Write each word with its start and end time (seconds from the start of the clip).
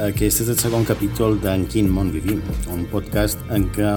aquest 0.00 0.40
és 0.44 0.48
el 0.48 0.58
segon 0.60 0.86
capítol 0.88 1.36
d'En 1.42 1.66
quin 1.72 1.90
món 1.92 2.12
vivim, 2.14 2.40
un 2.72 2.86
podcast 2.92 3.42
en 3.52 3.68
què 3.76 3.96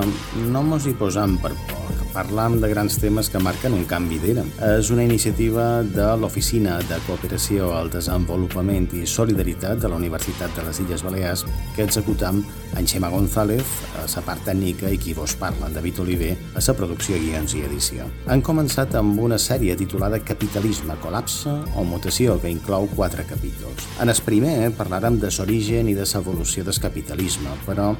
no 0.52 0.64
mos 0.64 0.88
hi 0.88 0.96
posam 1.00 1.40
per 1.44 1.54
que 1.56 2.05
parlam 2.16 2.62
de 2.62 2.70
grans 2.72 2.96
temes 3.02 3.28
que 3.30 3.42
marquen 3.44 3.74
un 3.76 3.84
canvi 3.90 4.18
d'era. 4.24 4.46
És 4.78 4.90
una 4.94 5.04
iniciativa 5.04 5.84
de 5.84 6.08
l'Oficina 6.22 6.78
de 6.88 7.00
Cooperació 7.10 7.74
al 7.76 7.92
Desenvolupament 7.92 8.88
i 8.96 9.04
Solidaritat 9.10 9.82
de 9.84 9.92
la 9.92 10.00
Universitat 10.00 10.56
de 10.56 10.64
les 10.64 10.80
Illes 10.86 11.04
Balears 11.04 11.44
que 11.76 11.84
executam 11.84 12.40
en 12.76 12.88
Xema 12.88 13.10
González, 13.12 13.64
a 14.00 14.06
la 14.08 14.24
part 14.24 14.44
tècnica 14.48 14.92
i 14.92 15.00
qui 15.00 15.16
vos 15.16 15.36
parla, 15.40 15.70
David 15.74 16.00
Oliver, 16.04 16.34
a 16.56 16.64
la 16.64 16.76
producció, 16.78 17.20
guions 17.20 17.56
i 17.56 17.64
edició. 17.68 18.08
Han 18.32 18.44
començat 18.44 18.96
amb 18.96 19.20
una 19.20 19.40
sèrie 19.40 19.76
titulada 19.76 20.20
Capitalisme, 20.24 20.96
col·lapse 21.04 21.52
o 21.76 21.84
mutació, 21.84 22.40
que 22.40 22.52
inclou 22.52 22.88
quatre 22.96 23.26
capítols. 23.28 23.90
En 24.02 24.12
el 24.12 24.22
primer 24.26 24.72
parlarem 24.78 25.20
de 25.20 25.32
l'origen 25.36 25.92
i 25.92 25.96
de 25.96 26.08
l'evolució 26.08 26.64
del 26.64 26.80
capitalisme, 26.80 27.52
però 27.66 27.94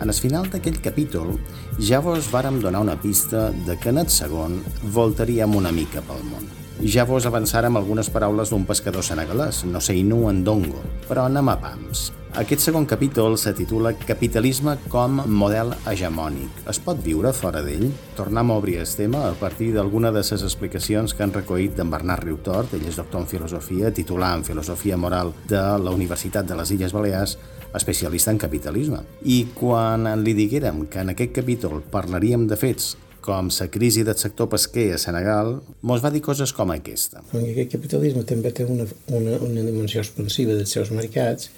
en 0.00 0.08
el 0.08 0.16
final 0.16 0.48
d'aquell 0.50 0.80
capítol 0.82 1.34
ja 1.78 2.00
vos 2.04 2.30
vàrem 2.32 2.60
donar 2.60 2.80
una 2.80 2.96
pista 3.00 3.50
de 3.66 3.76
que 3.78 3.92
en 3.92 4.00
el 4.04 4.08
segon 4.08 4.60
voltaríem 4.94 5.54
una 5.56 5.72
mica 5.72 6.02
pel 6.02 6.24
món. 6.28 6.48
Ja 6.80 7.04
vos 7.04 7.26
avançàrem 7.28 7.76
algunes 7.76 8.08
paraules 8.08 8.48
d'un 8.48 8.64
pescador 8.64 9.04
senegalès, 9.04 9.66
no 9.68 9.82
sé 9.84 9.98
Inu 10.00 10.22
Ndongo, 10.32 10.80
però 11.08 11.26
anem 11.28 11.52
a 11.52 11.58
pams. 11.60 12.08
Aquest 12.40 12.62
segon 12.62 12.86
capítol 12.86 13.34
se 13.42 13.50
titula 13.58 13.90
Capitalisme 13.98 14.76
com 14.88 15.18
model 15.26 15.74
hegemònic. 15.90 16.62
Es 16.70 16.78
pot 16.80 17.02
viure 17.04 17.34
fora 17.36 17.60
d'ell? 17.66 17.88
Tornem 18.16 18.52
a 18.52 18.56
obrir 18.62 18.78
el 18.80 18.88
tema 18.96 19.26
a 19.28 19.34
partir 19.34 19.72
d'alguna 19.74 20.12
de 20.14 20.22
les 20.22 20.44
explicacions 20.46 21.12
que 21.12 21.24
han 21.26 21.34
recollit 21.34 21.74
d'en 21.76 21.90
Bernat 21.90 22.22
Riutort, 22.24 22.72
ell 22.72 22.86
és 22.86 22.96
doctor 22.96 23.24
en 23.24 23.26
filosofia, 23.26 23.90
titular 23.92 24.36
en 24.38 24.44
filosofia 24.46 24.96
moral 24.96 25.34
de 25.50 25.58
la 25.58 25.90
Universitat 25.90 26.46
de 26.46 26.56
les 26.56 26.70
Illes 26.70 26.94
Balears, 26.94 27.36
especialista 27.74 28.32
en 28.32 28.40
capitalisme. 28.40 29.04
I 29.22 29.44
quan 29.54 30.08
li 30.24 30.34
diguérem 30.34 30.86
que 30.90 31.04
en 31.04 31.14
aquest 31.14 31.36
capítol 31.38 31.80
parlaríem 31.92 32.48
de 32.50 32.58
fets 32.60 32.96
com 33.20 33.50
la 33.52 33.66
crisi 33.68 34.02
del 34.02 34.16
sector 34.16 34.48
pesquer 34.48 34.94
a 34.94 34.98
Senegal, 34.98 35.58
mos 35.86 36.02
va 36.04 36.10
dir 36.10 36.22
coses 36.24 36.52
com 36.56 36.72
aquesta. 36.72 37.22
Aquest 37.36 37.74
capitalisme 37.74 38.24
també 38.28 38.52
té 38.56 38.64
una, 38.64 38.86
una, 39.12 39.36
una 39.44 39.64
dimensió 39.66 40.00
expansiva 40.00 40.56
dels 40.56 40.72
seus 40.72 40.92
mercats, 40.96 41.50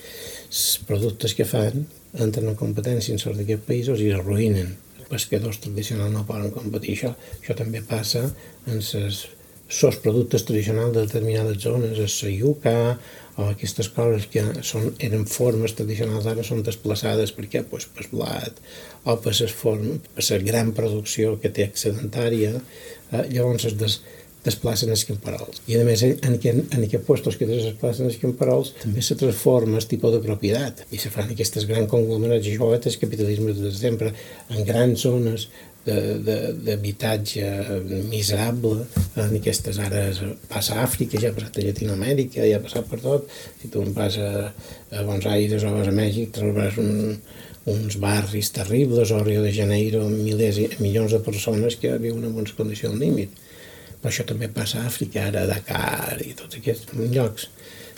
els 0.48 0.64
productes 0.88 1.36
que 1.38 1.46
fan 1.48 1.86
entren 2.20 2.50
en 2.50 2.58
competència 2.58 3.14
en 3.14 3.22
sort 3.22 3.38
d'aquests 3.38 3.68
països 3.68 4.02
i 4.02 4.10
es 4.10 4.18
arruïnen. 4.18 4.74
Els 4.98 5.12
pescadors 5.12 5.62
tradicionals 5.62 6.12
no 6.12 6.26
poden 6.28 6.50
competir 6.54 6.96
això. 6.96 7.14
Això 7.38 7.56
també 7.56 7.84
passa 7.86 8.26
en 8.66 8.82
les 8.82 9.22
sos 9.72 9.96
productes 10.04 10.44
tradicionals 10.44 10.92
de 10.92 11.06
determinades 11.06 11.62
zones, 11.62 11.96
la 11.96 12.30
yuca 12.30 12.76
o 13.36 13.48
aquestes 13.48 13.88
coses 13.96 14.26
que 14.32 14.44
són, 14.66 14.90
eren 15.00 15.24
formes 15.30 15.72
tradicionals 15.78 16.26
ara 16.28 16.44
són 16.44 16.64
desplaçades 16.66 17.32
perquè 17.36 17.62
pues, 17.68 17.86
per 17.88 18.08
blat 18.12 18.58
o 19.04 19.16
per 19.24 19.32
les 19.38 19.54
formes, 19.56 20.02
per 20.12 20.26
la 20.28 20.40
gran 20.44 20.72
producció 20.76 21.38
que 21.40 21.52
té 21.52 21.64
excedentària, 21.64 22.58
eh, 22.58 23.24
llavors 23.32 23.70
es 23.70 23.78
des, 23.80 24.00
desplacen 24.42 24.90
els 24.90 25.04
camperols. 25.06 25.60
I 25.70 25.78
a 25.78 25.84
més, 25.86 26.02
en, 26.02 26.36
aquest, 26.36 26.74
en 26.74 26.84
aquests 26.84 27.06
puestos 27.06 27.38
que 27.38 27.46
desplacen 27.48 28.08
els 28.08 28.18
camperols 28.22 28.72
també. 28.82 29.02
se 29.06 29.16
transforma 29.18 29.78
el 29.78 29.86
tipus 29.86 30.16
de 30.16 30.22
propietat. 30.24 30.84
I 30.90 30.98
se 30.98 31.12
fan 31.14 31.30
aquestes 31.30 31.66
grans 31.70 31.90
conglomerats 31.90 32.48
i 32.48 32.56
això 32.56 32.72
és 32.90 32.98
capitalisme 32.98 33.54
de 33.54 33.70
sempre 33.76 34.12
en 34.50 34.66
grans 34.66 35.06
zones 35.06 35.48
d'habitatge 35.86 37.46
miserable 38.10 38.86
en 39.18 39.36
aquestes 39.38 39.80
àrees 39.82 40.20
passa 40.50 40.76
a 40.76 40.84
Àfrica, 40.86 41.20
ja 41.20 41.32
ha 41.32 41.36
passat 41.36 41.58
a 41.58 41.64
Llatinoamèrica, 41.66 42.44
ja 42.46 42.58
ha 42.58 42.64
passat 42.64 42.86
per 42.90 43.00
tot 43.02 43.30
si 43.60 43.70
tu 43.72 43.82
en 43.82 43.94
vas 43.96 44.18
a, 44.18 44.52
a 44.92 45.02
Buenos 45.02 45.26
Aires 45.26 45.66
o 45.66 45.72
vas 45.74 45.90
a 45.90 45.96
Mèxic 45.96 46.30
trobaràs 46.36 46.78
un, 46.82 47.18
uns 47.72 47.98
barris 48.02 48.52
terribles 48.54 49.10
o 49.10 49.22
Rio 49.22 49.42
de 49.42 49.52
Janeiro 49.54 50.04
milers 50.10 50.58
i 50.62 50.68
milions 50.80 51.14
de 51.14 51.22
persones 51.22 51.78
que 51.78 51.94
viuen 51.98 52.24
en 52.26 52.34
unes 52.34 52.54
condicions 52.58 52.98
límit. 52.98 53.34
Però 54.02 54.10
això 54.10 54.26
també 54.26 54.48
passa 54.50 54.80
a 54.80 54.88
Àfrica, 54.90 55.28
ara 55.28 55.44
a 55.44 55.50
Dakar 55.50 56.18
i 56.22 56.32
tots 56.38 56.58
aquests 56.58 56.94
llocs 57.14 57.50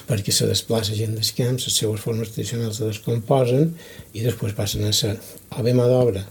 perquè 0.09 0.33
se 0.35 0.49
desplaça 0.49 0.97
gent 0.97 1.15
dels 1.17 1.33
camps, 1.37 1.67
les 1.69 1.77
seues 1.81 2.01
formes 2.01 2.33
tradicionals 2.35 2.81
se 2.81 2.89
descomposen 2.89 3.71
i 4.13 4.25
després 4.25 4.57
passen 4.57 4.85
a 4.85 4.93
ser 4.93 5.15
o 5.57 5.65
bé 5.65 5.75
mà 5.77 5.87
d'obra 5.89 6.25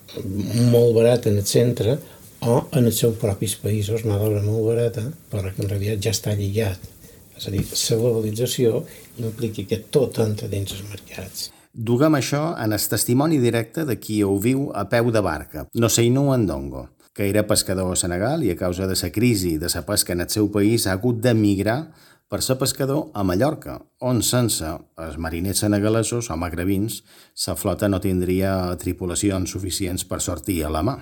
molt 0.74 0.94
barata 0.98 1.32
en 1.32 1.40
el 1.42 1.48
centre 1.50 1.98
o 2.44 2.60
en 2.76 2.86
els 2.86 3.00
seus 3.00 3.18
propis 3.22 3.56
països 3.62 4.04
mà 4.06 4.20
d'obra 4.20 4.44
molt 4.44 4.68
barata, 4.68 5.06
però 5.32 5.50
que 5.50 5.64
en 5.64 5.72
realitat 5.72 6.04
ja 6.04 6.12
està 6.12 6.36
lligat. 6.36 6.90
És 7.38 7.48
a 7.48 7.54
dir, 7.54 7.64
la 7.64 7.98
globalització 8.02 8.84
implica 9.18 9.66
que 9.70 9.80
tot 9.92 10.20
entra 10.22 10.50
dins 10.52 10.76
els 10.76 10.84
mercats. 10.90 11.50
Duguem 11.74 12.20
això 12.20 12.52
en 12.62 12.76
el 12.76 12.90
testimoni 12.90 13.40
directe 13.42 13.88
de 13.88 13.96
qui 13.98 14.20
ho 14.22 14.36
viu 14.38 14.68
a 14.78 14.84
peu 14.90 15.10
de 15.12 15.24
barca, 15.26 15.66
no 15.74 15.90
sé 15.90 16.06
no 16.14 16.28
Ndongo, 16.38 16.90
que 17.14 17.30
era 17.30 17.48
pescador 17.48 17.92
a 17.94 17.96
Senegal 17.98 18.44
i 18.44 18.52
a 18.52 18.58
causa 18.58 18.86
de 18.88 18.98
la 19.00 19.10
crisi 19.10 19.58
de 19.58 19.72
la 19.74 19.82
pesca 19.86 20.14
en 20.14 20.22
el 20.22 20.30
seu 20.30 20.52
país 20.52 20.86
ha 20.86 20.94
hagut 20.94 21.22
d'emigrar 21.22 21.94
per 22.34 22.42
ser 22.42 22.56
pescador 22.58 23.12
a 23.14 23.22
Mallorca, 23.22 23.76
on 24.02 24.24
sense 24.26 24.66
els 24.66 25.20
mariners 25.22 25.60
senegalesos 25.62 26.32
o 26.34 26.38
magrebins, 26.42 27.04
la 27.46 27.54
flota 27.54 27.86
no 27.86 28.00
tindria 28.02 28.74
tripulacions 28.82 29.54
suficients 29.54 30.02
per 30.10 30.18
sortir 30.18 30.64
a 30.66 30.72
la 30.74 30.82
mà. 30.82 30.96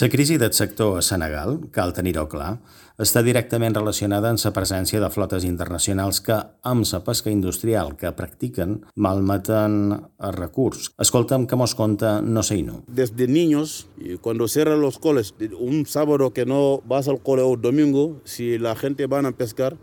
La 0.00 0.08
crisi 0.08 0.38
del 0.40 0.52
sector 0.52 0.96
a 0.96 1.02
Senegal, 1.04 1.58
cal 1.72 1.92
tenir-ho 1.96 2.24
clar, 2.28 2.54
està 3.00 3.20
directament 3.24 3.76
relacionada 3.76 4.28
amb 4.32 4.40
la 4.40 4.52
presència 4.56 5.00
de 5.00 5.10
flotes 5.12 5.44
internacionals 5.44 6.22
que, 6.24 6.38
amb 6.64 6.88
la 6.88 7.02
pesca 7.04 7.30
industrial 7.30 7.92
que 7.96 8.12
practiquen, 8.16 8.78
malmeten 8.96 9.92
el 9.92 10.32
recurs. 10.36 10.88
Escolta'm 10.96 11.44
que 11.46 11.56
mos 11.56 11.76
conta 11.76 12.22
no 12.22 12.42
sé 12.42 12.62
no. 12.62 12.82
Desde 12.86 13.28
niños, 13.28 13.88
cuando 14.22 14.48
cierran 14.48 14.80
los 14.80 14.98
coles, 14.98 15.34
un 15.58 15.84
sábado 15.84 16.32
que 16.32 16.46
no 16.46 16.80
vas 16.86 17.08
al 17.08 17.22
cole 17.22 17.42
o 17.42 17.56
domingo, 17.56 18.22
si 18.24 18.56
la 18.56 18.74
gente 18.74 19.06
van 19.06 19.26
a 19.26 19.32
pescar, 19.32 19.76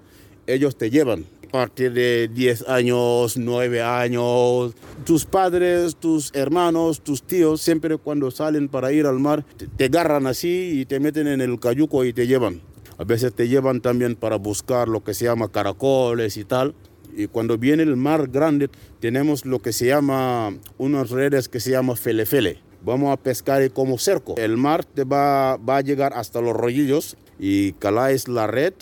ellos 0.47 0.77
te 0.77 0.89
llevan. 0.89 1.25
A 1.47 1.51
partir 1.59 1.93
de 1.93 2.27
10 2.27 2.67
años, 2.67 3.37
9 3.37 3.81
años, 3.81 4.73
tus 5.05 5.25
padres, 5.25 5.95
tus 5.95 6.33
hermanos, 6.35 7.01
tus 7.01 7.23
tíos, 7.23 7.61
siempre 7.61 7.97
cuando 7.97 8.29
salen 8.29 8.67
para 8.67 8.91
ir 8.91 9.05
al 9.05 9.19
mar, 9.19 9.45
te, 9.55 9.67
te 9.67 9.85
agarran 9.85 10.27
así 10.27 10.81
y 10.81 10.85
te 10.85 10.99
meten 10.99 11.27
en 11.27 11.39
el 11.39 11.59
cayuco 11.59 12.03
y 12.03 12.11
te 12.11 12.27
llevan. 12.27 12.61
A 12.97 13.03
veces 13.03 13.33
te 13.33 13.47
llevan 13.47 13.81
también 13.81 14.15
para 14.15 14.37
buscar 14.37 14.87
lo 14.87 15.03
que 15.03 15.13
se 15.13 15.25
llama 15.25 15.49
caracoles 15.49 16.37
y 16.37 16.45
tal. 16.45 16.75
Y 17.15 17.27
cuando 17.27 17.57
viene 17.57 17.83
el 17.83 17.95
mar 17.95 18.27
grande, 18.27 18.69
tenemos 18.99 19.45
lo 19.45 19.61
que 19.61 19.71
se 19.71 19.87
llama 19.87 20.57
unas 20.77 21.09
redes 21.09 21.47
que 21.47 21.59
se 21.59 21.71
llama 21.71 21.95
felefele. 21.95 22.59
Vamos 22.83 23.11
a 23.11 23.17
pescar 23.17 23.71
como 23.71 23.97
cerco. 23.97 24.35
El 24.37 24.57
mar 24.57 24.85
te 24.85 25.05
va, 25.05 25.57
va 25.57 25.77
a 25.77 25.81
llegar 25.81 26.13
hasta 26.13 26.41
los 26.41 26.55
rollillos 26.55 27.17
y 27.39 27.73
caláis 27.73 28.27
la 28.27 28.47
red 28.47 28.73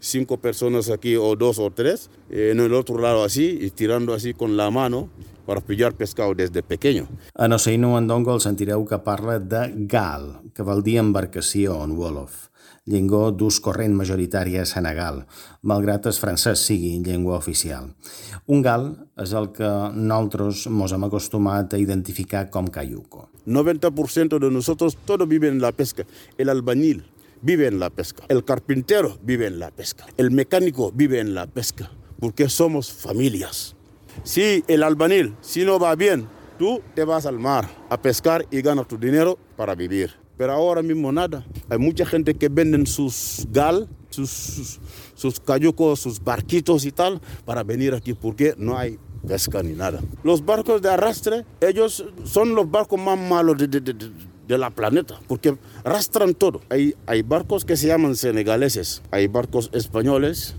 cinco 0.00 0.38
personas 0.38 0.90
aquí 0.90 1.16
o 1.16 1.36
dos 1.36 1.58
o 1.58 1.70
tres, 1.70 2.10
eh, 2.30 2.50
en 2.52 2.60
el 2.60 2.74
otro 2.74 2.98
lado 2.98 3.24
así 3.24 3.58
y 3.60 3.70
tirando 3.70 4.14
así 4.14 4.34
con 4.34 4.56
la 4.56 4.70
mano 4.70 5.08
para 5.48 5.62
pillar 5.62 5.94
pescado 5.94 6.34
desde 6.34 6.62
pequeño. 6.62 7.08
A 7.34 7.48
Noseino 7.48 7.98
Ndongo 8.00 8.34
el 8.34 8.42
sentireu 8.44 8.84
que 8.84 8.98
parla 9.00 9.38
de 9.40 9.72
gal, 9.88 10.42
que 10.52 10.60
vol 10.60 10.82
dir 10.84 10.98
embarcació 11.00 11.78
en 11.84 11.96
Wolof, 11.96 12.50
llengua 12.84 13.30
d'ús 13.32 13.56
corrent 13.64 13.96
majoritari 13.96 14.58
a 14.60 14.66
Senegal, 14.68 15.22
malgrat 15.64 16.04
el 16.04 16.16
francès 16.20 16.66
sigui 16.68 16.98
llengua 17.00 17.38
oficial. 17.40 17.88
Un 18.44 18.60
gal 18.60 18.90
és 19.16 19.32
el 19.32 19.48
que 19.56 19.68
nosaltres 19.96 20.66
mos 20.68 20.92
hem 20.92 21.08
acostumat 21.08 21.72
a 21.72 21.80
identificar 21.80 22.50
com 22.52 22.68
cayuco. 22.68 23.30
90% 23.46 24.38
de 24.38 24.50
nosotros 24.52 24.98
todo 25.04 25.26
vive 25.26 25.48
en 25.48 25.60
la 25.60 25.72
pesca. 25.72 26.04
El 26.36 26.48
albañil, 26.52 27.06
vive 27.42 27.66
en 27.66 27.78
la 27.78 27.90
pesca. 27.90 28.24
El 28.28 28.44
carpintero 28.44 29.18
vive 29.22 29.46
en 29.46 29.58
la 29.58 29.70
pesca. 29.70 30.06
El 30.16 30.30
mecánico 30.30 30.92
vive 30.92 31.20
en 31.20 31.34
la 31.34 31.46
pesca. 31.46 31.90
Porque 32.20 32.48
somos 32.48 32.92
familias. 32.92 33.76
Si 34.24 34.64
el 34.66 34.82
albanil, 34.82 35.36
si 35.40 35.64
no 35.64 35.78
va 35.78 35.94
bien, 35.94 36.26
tú 36.58 36.80
te 36.94 37.04
vas 37.04 37.26
al 37.26 37.38
mar 37.38 37.68
a 37.88 38.00
pescar 38.00 38.46
y 38.50 38.60
ganas 38.60 38.88
tu 38.88 38.98
dinero 38.98 39.38
para 39.56 39.74
vivir. 39.74 40.12
Pero 40.36 40.52
ahora 40.52 40.82
mismo 40.82 41.12
nada. 41.12 41.44
Hay 41.68 41.78
mucha 41.78 42.04
gente 42.04 42.34
que 42.34 42.48
venden 42.48 42.86
sus 42.86 43.46
gal, 43.50 43.88
sus, 44.08 44.30
sus, 44.30 44.80
sus 45.14 45.40
cayucos, 45.40 46.00
sus 46.00 46.22
barquitos 46.22 46.84
y 46.84 46.92
tal, 46.92 47.20
para 47.44 47.62
venir 47.62 47.94
aquí 47.94 48.14
porque 48.14 48.54
no 48.56 48.76
hay 48.76 48.98
pesca 49.26 49.62
ni 49.62 49.72
nada. 49.72 50.00
Los 50.22 50.44
barcos 50.44 50.80
de 50.80 50.90
arrastre, 50.90 51.44
ellos 51.60 52.04
son 52.24 52.54
los 52.54 52.70
barcos 52.70 53.00
más 53.00 53.18
malos 53.18 53.58
de, 53.58 53.66
de, 53.66 53.80
de, 53.80 54.10
de 54.48 54.58
la 54.58 54.70
planeta, 54.70 55.20
porque 55.28 55.56
arrastran 55.84 56.34
todo. 56.34 56.62
Hay, 56.70 56.94
hay 57.06 57.22
barcos 57.22 57.64
que 57.64 57.76
se 57.76 57.86
llaman 57.86 58.16
senegaleses, 58.16 59.02
hay 59.10 59.26
barcos 59.26 59.70
españoles, 59.74 60.54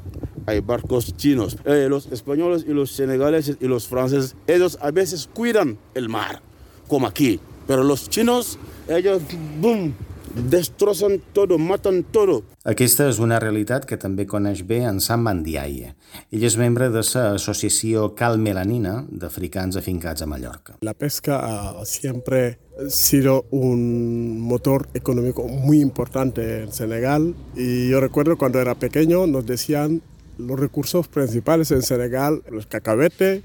hay 0.46 0.60
barcos 0.62 1.18
chinos. 1.18 1.58
Eh, 1.66 1.88
los 1.90 2.06
españoles 2.08 2.66
y 2.68 2.74
los 2.74 2.92
senegaleses 2.92 3.58
y 3.60 3.68
los 3.68 3.88
franceses, 3.88 4.36
ellos 4.48 4.78
a 4.82 4.92
veces 4.92 5.28
cuidan 5.34 5.80
el 5.96 6.08
mar, 6.08 6.42
como 6.88 7.08
aquí. 7.08 7.40
Pero 7.68 7.84
los 7.84 8.10
chinos, 8.10 8.60
ellos, 8.88 9.22
boom, 9.60 9.94
destrozan 10.36 11.22
todo, 11.34 11.58
matan 11.58 12.04
todo. 12.04 12.44
Aquesta 12.68 13.08
és 13.10 13.20
una 13.24 13.40
realitat 13.42 13.86
que 13.90 13.98
també 13.98 14.26
coneix 14.30 14.62
bé 14.68 14.81
en 14.88 15.00
Sam 15.04 15.26
Mandiaye. 15.28 15.94
Ell 16.31 16.46
és 16.46 16.58
membre 16.60 16.90
de 16.94 17.04
l'associació 17.04 18.12
Cal 18.20 18.38
Melanina 18.38 19.04
d'africans 19.10 19.80
afincats 19.80 20.22
a 20.22 20.28
Mallorca. 20.30 20.78
La 20.81 20.94
pesca 20.94 21.40
ha 21.44 21.86
siempre 21.86 22.60
sido 22.88 23.46
un 23.52 24.40
motor 24.40 24.88
económico 24.94 25.48
muy 25.48 25.81
importante 25.81 26.64
en 26.64 26.72
Senegal 26.72 27.36
y 27.56 27.90
yo 27.90 28.00
recuerdo 28.00 28.38
cuando 28.38 28.60
era 28.60 28.76
pequeño 28.76 29.28
nos 29.28 29.46
decían 29.46 30.02
los 30.38 30.58
recursos 30.58 31.08
principales 31.10 31.72
en 31.72 31.81
Senegal, 31.81 32.44
el 32.50 32.66
cacabete, 32.68 33.44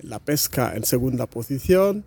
la 0.00 0.18
pesca 0.18 0.72
en 0.74 0.84
segunda 0.84 1.26
posición 1.26 2.04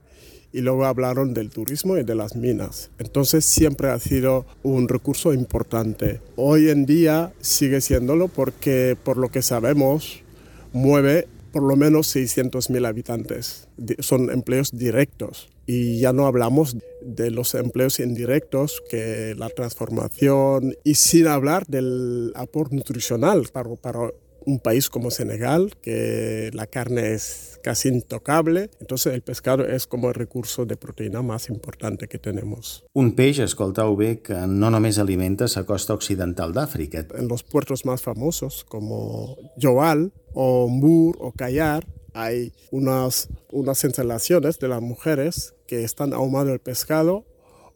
y 0.56 0.62
luego 0.62 0.86
hablaron 0.86 1.34
del 1.34 1.50
turismo 1.50 1.98
y 1.98 2.04
de 2.06 2.16
las 2.16 2.38
minas. 2.38 2.90
Entonces 2.98 3.44
siempre 3.44 3.90
ha 3.90 4.00
sido 4.00 4.46
un 4.64 4.88
recurso 4.88 5.34
importante. 5.34 6.22
Hoy 6.38 6.70
en 6.70 6.86
día 6.86 7.34
sigue 7.42 7.82
siéndolo 7.82 8.30
porque 8.30 8.96
por 9.04 9.18
lo 9.18 9.28
que 9.28 9.42
sabemos 9.42 10.24
mueve 10.72 11.28
por 11.52 11.64
lo 11.64 11.76
menos 11.76 12.16
600.000 12.16 12.88
habitantes. 12.88 13.68
Son 14.00 14.32
empleos 14.32 14.72
directos. 14.72 15.50
Y 15.66 16.00
ya 16.00 16.14
no 16.14 16.26
hablamos 16.26 16.78
de 17.02 17.32
los 17.32 17.54
empleos 17.56 18.00
indirectos, 18.00 18.82
que 18.90 19.36
la 19.38 19.50
transformación, 19.50 20.76
y 20.84 20.96
sin 20.96 21.28
hablar 21.28 21.66
del 21.66 22.32
aporte 22.36 22.76
nutricional 22.76 23.48
para, 23.52 23.76
para 23.76 24.12
un 24.46 24.60
país 24.60 24.90
como 24.90 25.12
Senegal, 25.12 25.74
que 25.82 26.50
la 26.54 26.68
carne 26.68 27.14
es 27.14 27.60
casi 27.64 27.90
intocable, 27.90 28.70
entonces 28.80 29.14
el 29.14 29.22
pescado 29.22 29.66
es 29.66 29.88
como 29.88 30.10
el 30.10 30.14
recurso 30.14 30.66
de 30.66 30.78
proteína 30.78 31.22
más 31.22 31.50
importante 31.50 32.08
que 32.08 32.20
tenemos. 32.20 32.86
Un 32.94 33.16
peix, 33.16 33.40
escoltau 33.40 33.96
bé, 33.96 34.20
que 34.22 34.36
no 34.48 34.70
només 34.70 35.00
alimenta 35.00 35.46
la 35.56 35.64
costa 35.66 35.94
occidental 35.94 36.54
d'Àfrica. 36.54 37.06
En 37.18 37.28
los 37.28 37.44
puertos 37.44 37.86
más 37.86 38.02
famosos, 38.02 38.64
como 38.66 39.38
Joal, 39.62 40.14
o 40.34 40.68
Mbur, 40.70 41.18
o 41.20 41.32
Cayar, 41.32 41.88
hay 42.14 42.54
unas, 42.72 43.30
unas 43.52 43.84
instalaciones 43.84 44.60
de 44.60 44.68
las 44.68 44.82
mujeres 44.82 45.54
que 45.68 45.84
están 45.84 46.14
ahumando 46.14 46.54
el 46.54 46.60
pescado 46.60 47.26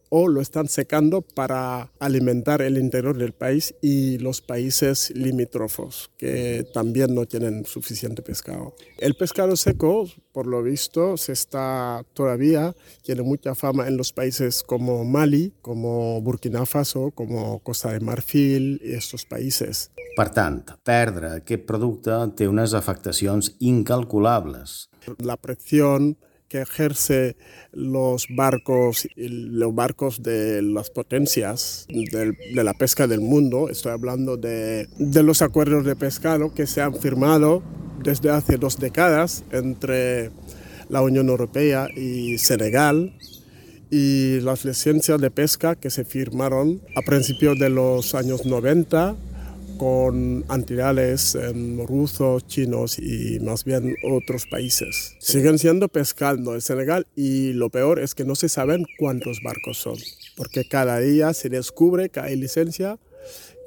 o 0.09 0.27
lo 0.27 0.41
están 0.41 0.67
secando 0.67 1.21
para 1.21 1.91
alimentar 1.99 2.61
el 2.61 2.77
interior 2.77 3.17
del 3.17 3.33
país 3.33 3.75
y 3.81 4.17
los 4.17 4.41
países 4.41 5.11
limítrofos 5.15 6.11
que 6.17 6.65
también 6.73 7.13
no 7.15 7.25
tienen 7.25 7.65
suficiente 7.65 8.21
pescado. 8.21 8.75
El 8.97 9.15
pescado 9.15 9.55
seco, 9.55 10.09
por 10.31 10.47
lo 10.47 10.61
visto, 10.63 11.17
se 11.17 11.33
está 11.33 12.03
todavía, 12.13 12.75
tiene 13.03 13.21
mucha 13.21 13.55
fama 13.55 13.87
en 13.87 13.97
los 13.97 14.11
países 14.11 14.63
como 14.63 15.05
Mali, 15.05 15.53
como 15.61 16.21
Burkina 16.21 16.65
Faso, 16.65 17.11
como 17.11 17.59
Costa 17.59 17.91
de 17.91 17.99
Marfil 17.99 18.81
y 18.83 18.93
estos 18.93 19.25
países. 19.25 19.91
Per 20.19 20.27
tant, 20.35 20.73
perdre 20.83 21.29
aquest 21.37 21.63
producte 21.69 22.15
té 22.35 22.49
unes 22.49 22.73
afectacions 22.75 23.53
incalculables. 23.63 24.89
La 25.23 25.37
presión 25.37 26.17
que 26.49 26.61
ejerce 26.61 27.37
los 27.71 28.25
barcos, 28.35 29.07
los 29.15 29.75
barcos 29.75 30.23
de 30.23 30.61
las 30.61 30.89
potencias 30.89 31.85
de, 31.87 32.33
de 32.53 32.63
la 32.63 32.73
pesca 32.73 33.07
del 33.07 33.21
mundo. 33.21 33.69
Estoy 33.69 33.91
hablando 33.91 34.35
de, 34.35 34.89
de 34.97 35.23
los 35.23 35.41
acuerdos 35.41 35.85
de 35.85 35.95
pescado 35.95 36.53
que 36.53 36.67
se 36.67 36.81
han 36.81 36.95
firmado 36.95 37.63
desde 38.03 38.31
hace 38.31 38.57
dos 38.57 38.79
décadas 38.79 39.43
entre 39.51 40.31
la 40.89 41.01
Unión 41.01 41.29
Europea 41.29 41.87
y 41.95 42.37
Senegal 42.39 43.13
y 43.91 44.39
las 44.41 44.65
licencias 44.65 45.19
de 45.21 45.31
pesca 45.31 45.75
que 45.75 45.89
se 45.89 46.03
firmaron 46.03 46.81
a 46.95 47.01
principios 47.01 47.57
de 47.59 47.69
los 47.69 48.15
años 48.15 48.45
90 48.45 49.15
con 49.79 50.45
entidades 50.53 51.35
en 51.35 51.87
rusos, 51.87 52.45
chinos 52.45 52.99
y 52.99 53.39
más 53.39 53.63
bien 53.63 53.95
otros 54.11 54.45
países. 54.45 55.15
Siguen 55.19 55.57
siendo 55.57 55.87
pescando 55.87 56.53
en 56.53 56.61
Senegal 56.61 57.07
y 57.15 57.53
lo 57.53 57.69
peor 57.69 57.99
es 57.99 58.13
que 58.13 58.25
no 58.25 58.35
se 58.35 58.49
saben 58.49 58.85
cuántos 58.99 59.39
barcos 59.41 59.77
son, 59.77 59.95
porque 60.35 60.67
cada 60.67 60.99
día 60.99 61.33
se 61.33 61.49
descubre 61.49 62.09
que 62.09 62.19
hay 62.19 62.35
licencia 62.35 62.99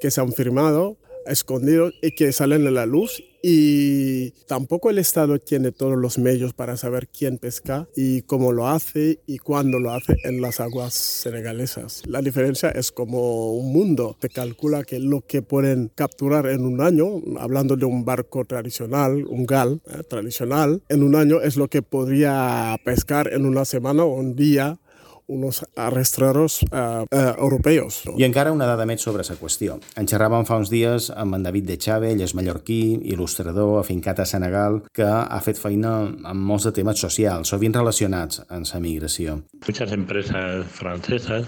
que 0.00 0.10
se 0.10 0.20
han 0.20 0.32
firmado 0.32 0.98
escondidos 1.26 1.94
y 2.02 2.14
que 2.14 2.32
salen 2.32 2.66
a 2.66 2.70
la 2.70 2.86
luz 2.86 3.22
y 3.42 4.30
tampoco 4.46 4.88
el 4.88 4.98
Estado 4.98 5.38
tiene 5.40 5.72
todos 5.72 5.98
los 5.98 6.16
medios 6.16 6.54
para 6.54 6.76
saber 6.76 7.08
quién 7.08 7.38
pesca 7.38 7.88
y 7.96 8.22
cómo 8.22 8.52
lo 8.52 8.68
hace 8.68 9.18
y 9.26 9.38
cuándo 9.38 9.80
lo 9.80 9.90
hace 9.90 10.16
en 10.22 10.40
las 10.40 10.60
aguas 10.60 10.94
senegalesas. 10.94 12.02
La 12.06 12.22
diferencia 12.22 12.70
es 12.70 12.92
como 12.92 13.52
un 13.52 13.72
mundo. 13.72 14.16
Se 14.22 14.28
calcula 14.28 14.84
que 14.84 15.00
lo 15.00 15.22
que 15.22 15.42
pueden 15.42 15.90
capturar 15.92 16.46
en 16.46 16.64
un 16.64 16.80
año, 16.80 17.20
hablando 17.38 17.76
de 17.76 17.84
un 17.84 18.04
barco 18.04 18.44
tradicional, 18.44 19.26
un 19.26 19.44
gal 19.44 19.82
eh, 19.86 20.04
tradicional, 20.08 20.82
en 20.88 21.02
un 21.02 21.16
año 21.16 21.40
es 21.40 21.56
lo 21.56 21.68
que 21.68 21.82
podría 21.82 22.76
pescar 22.84 23.32
en 23.32 23.44
una 23.44 23.64
semana 23.64 24.04
o 24.04 24.14
un 24.14 24.36
día 24.36 24.78
unos 25.26 25.64
arrastreros 25.76 26.62
uh, 26.62 27.04
uh, 27.04 27.34
europeus. 27.38 28.02
I 28.16 28.26
encara 28.26 28.52
una 28.52 28.68
dada 28.68 28.86
més 28.88 29.02
sobre 29.04 29.24
la 29.26 29.36
qüestió. 29.38 29.78
En 29.96 30.08
xerràvem 30.10 30.46
fa 30.48 30.58
uns 30.60 30.72
dies 30.72 31.10
amb 31.14 31.38
en 31.38 31.46
David 31.46 31.68
de 31.70 31.78
Chave, 31.78 32.10
ell 32.12 32.24
és 32.24 32.34
mallorquí, 32.38 32.82
il·lustrador, 33.14 33.78
afincat 33.80 34.22
a 34.22 34.28
Senegal, 34.28 34.82
que 34.94 35.06
ha 35.06 35.40
fet 35.44 35.60
feina 35.60 35.94
amb 36.08 36.46
molts 36.52 36.68
de 36.68 36.74
temes 36.76 37.00
socials, 37.00 37.52
sovint 37.52 37.74
relacionats 37.74 38.42
amb 38.48 38.66
la 38.68 38.80
migració. 38.80 39.40
Muchas 39.66 39.92
empresas 39.92 40.66
francesas 40.66 41.46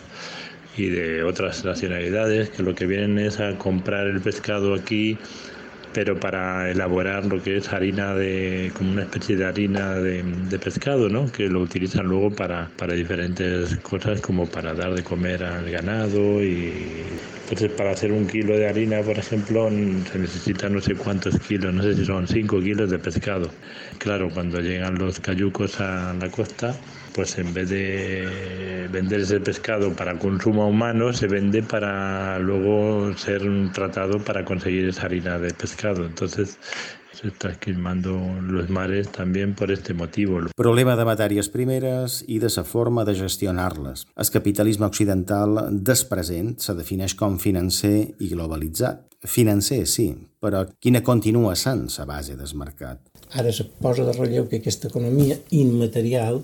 y 0.77 0.89
de 0.89 1.23
otras 1.23 1.65
nacionalidades 1.65 2.51
que 2.51 2.63
lo 2.63 2.75
que 2.75 2.87
vienen 2.87 3.19
es 3.19 3.39
a 3.39 3.57
comprar 3.59 4.07
el 4.07 4.21
pescado 4.21 4.75
aquí 4.75 5.17
pero 5.95 6.19
para 6.19 6.71
elaborar 6.71 7.25
lo 7.25 7.43
que 7.43 7.57
es 7.57 7.73
harina 7.73 8.15
de, 8.15 8.71
como 8.77 8.93
una 8.93 9.03
especie 9.03 9.37
de 9.37 9.47
harina 9.47 9.95
de, 9.95 10.23
de 10.23 10.59
pescado, 10.59 11.09
¿no? 11.09 11.31
Que 11.31 11.49
lo 11.49 11.61
utilizan 11.61 12.07
luego 12.07 12.31
para, 12.31 12.69
para 12.77 12.95
diferentes 12.95 13.77
cosas, 13.77 14.21
como 14.21 14.47
para 14.47 14.75
dar 14.75 14.93
de 14.93 15.03
comer 15.03 15.45
al 15.45 15.71
ganado 15.71 16.43
y 16.43 17.05
entonces 17.45 17.71
para 17.73 17.91
hacer 17.91 18.11
un 18.11 18.27
kilo 18.27 18.57
de 18.57 18.67
harina, 18.67 19.03
por 19.03 19.19
ejemplo, 19.19 19.69
se 19.71 20.19
necesita 20.19 20.69
no 20.71 20.81
sé 20.81 20.95
cuántos 20.95 21.39
kilos, 21.41 21.75
no 21.75 21.83
sé 21.83 21.95
si 21.95 22.05
son 22.07 22.27
5 22.27 22.61
kilos 22.61 22.91
de 22.91 22.99
pescado. 22.99 23.51
Claro, 23.99 24.31
cuando 24.31 24.61
llegan 24.61 24.95
los 24.95 25.21
cayucos 25.21 25.79
a 25.79 26.15
la 26.15 26.31
costa, 26.31 26.75
pues 27.15 27.39
en 27.39 27.55
vez 27.55 27.71
de 27.71 28.89
vender 28.91 29.21
ese 29.21 29.39
pescado 29.41 29.95
para 29.95 30.19
consumo 30.19 30.69
humano, 30.69 31.13
se 31.13 31.29
vende 31.29 31.63
para 31.63 32.39
luego 32.41 33.17
ser 33.17 33.43
tratado 33.73 34.19
para 34.19 34.45
conseguir 34.45 34.89
esa 34.89 35.07
harina 35.07 35.39
de 35.39 35.55
pescado. 35.55 36.05
Entonces 36.05 36.59
se 37.13 37.29
está 37.29 37.51
esquilmando 37.51 38.19
los 38.43 38.69
mares 38.69 39.09
también 39.11 39.55
por 39.55 39.71
este 39.71 39.95
motivo. 39.95 40.41
Problema 40.57 40.97
de 40.97 41.05
matèries 41.07 41.49
primeres 41.49 42.25
i 42.27 42.41
de 42.43 42.51
la 42.51 42.65
forma 42.65 43.05
de 43.05 43.15
gestionar-les. 43.15 44.07
El 44.17 44.31
capitalisme 44.35 44.87
occidental 44.87 45.69
despresent 45.71 46.59
se 46.59 46.75
defineix 46.75 47.15
com 47.15 47.39
financer 47.39 48.17
i 48.19 48.29
globalitzat. 48.35 49.07
Financer, 49.25 49.87
sí, 49.89 50.11
però 50.43 50.67
quina 50.83 51.01
continua 51.01 51.55
sent 51.57 51.87
la 51.97 52.05
base 52.05 52.35
del 52.37 52.59
mercat? 52.61 53.01
Ara 53.33 53.55
se 53.55 53.65
posa 53.65 54.05
de 54.05 54.13
relleu 54.13 54.51
que 54.51 54.59
aquesta 54.61 54.91
economia 54.91 55.39
immaterial 55.51 56.43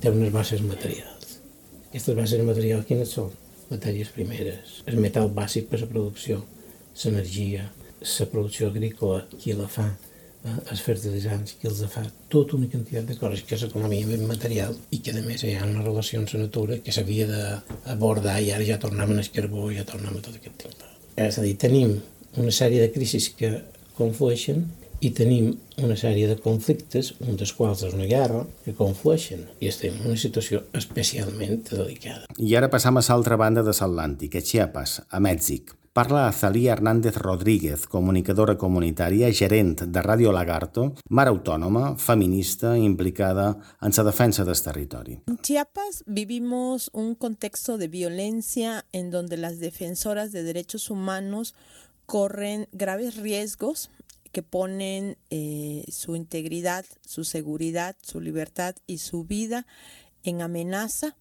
té 0.00 0.10
unes 0.10 0.32
bases 0.32 0.62
materials. 0.64 1.38
Aquestes 1.90 2.16
bases 2.16 2.44
materials 2.46 2.86
quines 2.88 3.12
són? 3.16 3.32
Matèries 3.70 4.10
primeres, 4.14 4.80
el 4.90 4.96
metal 4.98 5.28
bàsic 5.34 5.68
per 5.70 5.78
a 5.78 5.84
la 5.84 5.90
producció, 5.90 6.40
l'energia, 7.04 7.68
la 8.00 8.26
producció 8.32 8.70
agrícola, 8.72 9.20
qui 9.38 9.54
la 9.54 9.68
fa, 9.70 9.86
eh, 10.42 10.56
els 10.72 10.82
fertilitzants, 10.82 11.54
qui 11.60 11.68
els 11.70 11.84
fa, 11.92 12.02
tota 12.32 12.56
una 12.56 12.66
quantitat 12.72 13.06
de 13.06 13.18
coses 13.20 13.44
que 13.46 13.54
és 13.54 13.66
economia 13.68 14.08
ben 14.08 14.26
material 14.26 14.74
i 14.90 14.98
que 14.98 15.14
a 15.14 15.22
més 15.22 15.44
hi 15.44 15.54
ha 15.54 15.68
una 15.68 15.84
relació 15.86 16.18
amb 16.18 16.34
la 16.34 16.42
natura 16.46 16.80
que 16.82 16.94
s'havia 16.96 17.28
d'abordar 17.30 18.40
i 18.42 18.50
ara 18.56 18.66
ja 18.66 18.80
tornem 18.82 19.14
al 19.14 19.30
carbó, 19.36 19.68
ja 19.70 19.86
tornem 19.86 20.16
a 20.16 20.24
tot 20.24 20.34
aquest 20.40 20.64
tema. 20.64 20.90
És 21.16 21.38
a 21.38 21.46
dir, 21.46 21.54
tenim 21.60 21.98
una 22.40 22.50
sèrie 22.54 22.80
de 22.82 22.90
crisis 22.94 23.30
que 23.36 23.52
conflueixen 23.98 24.66
i 25.00 25.10
tenim 25.16 25.54
una 25.80 25.96
sèrie 25.96 26.28
de 26.28 26.36
conflictes, 26.40 27.14
un 27.24 27.38
dels 27.40 27.52
quals 27.56 27.84
és 27.88 27.96
una 27.96 28.08
guerra, 28.08 28.44
que 28.64 28.76
conflueixen 28.76 29.46
i 29.60 29.70
estem 29.72 29.96
en 29.96 30.12
una 30.12 30.20
situació 30.20 30.66
especialment 30.76 31.64
delicada. 31.70 32.28
I 32.38 32.56
ara 32.56 32.70
passam 32.72 33.00
a 33.00 33.04
l'altra 33.08 33.38
banda 33.40 33.64
de 33.64 33.72
l'Atlàntic, 33.72 34.36
a 34.36 34.44
Chiapas, 34.44 35.00
a 35.08 35.20
Mèxic. 35.20 35.76
Parla 35.92 36.28
Azalía 36.28 36.72
Hernández 36.72 37.16
Rodríguez, 37.16 37.88
comunicadora 37.90 38.54
comunitària, 38.56 39.32
gerent 39.34 39.88
de 39.90 40.02
Radio 40.04 40.30
Lagarto, 40.30 40.84
mare 41.10 41.32
autònoma, 41.32 41.96
feminista, 41.98 42.76
implicada 42.78 43.56
en 43.82 43.90
la 43.96 44.04
defensa 44.04 44.44
del 44.44 44.62
territori. 44.62 45.18
En 45.26 45.38
Chiapas 45.38 46.04
vivimos 46.06 46.90
un 46.92 47.16
contexto 47.16 47.76
de 47.76 47.88
violencia 47.88 48.84
en 48.92 49.10
donde 49.10 49.36
las 49.36 49.58
defensoras 49.58 50.30
de 50.30 50.44
derechos 50.44 50.90
humanos 50.90 51.56
corren 52.06 52.68
graves 52.70 53.16
riesgos 53.16 53.90
que 54.32 54.42
ponen 54.42 55.16
eh, 55.30 55.84
su 55.90 56.16
integridad, 56.16 56.84
su 57.04 57.24
seguridad, 57.24 57.96
su 58.02 58.20
libertad 58.20 58.76
y 58.86 58.98
su 58.98 59.24
vida 59.24 59.66
en 60.22 60.42
amenaza 60.42 61.16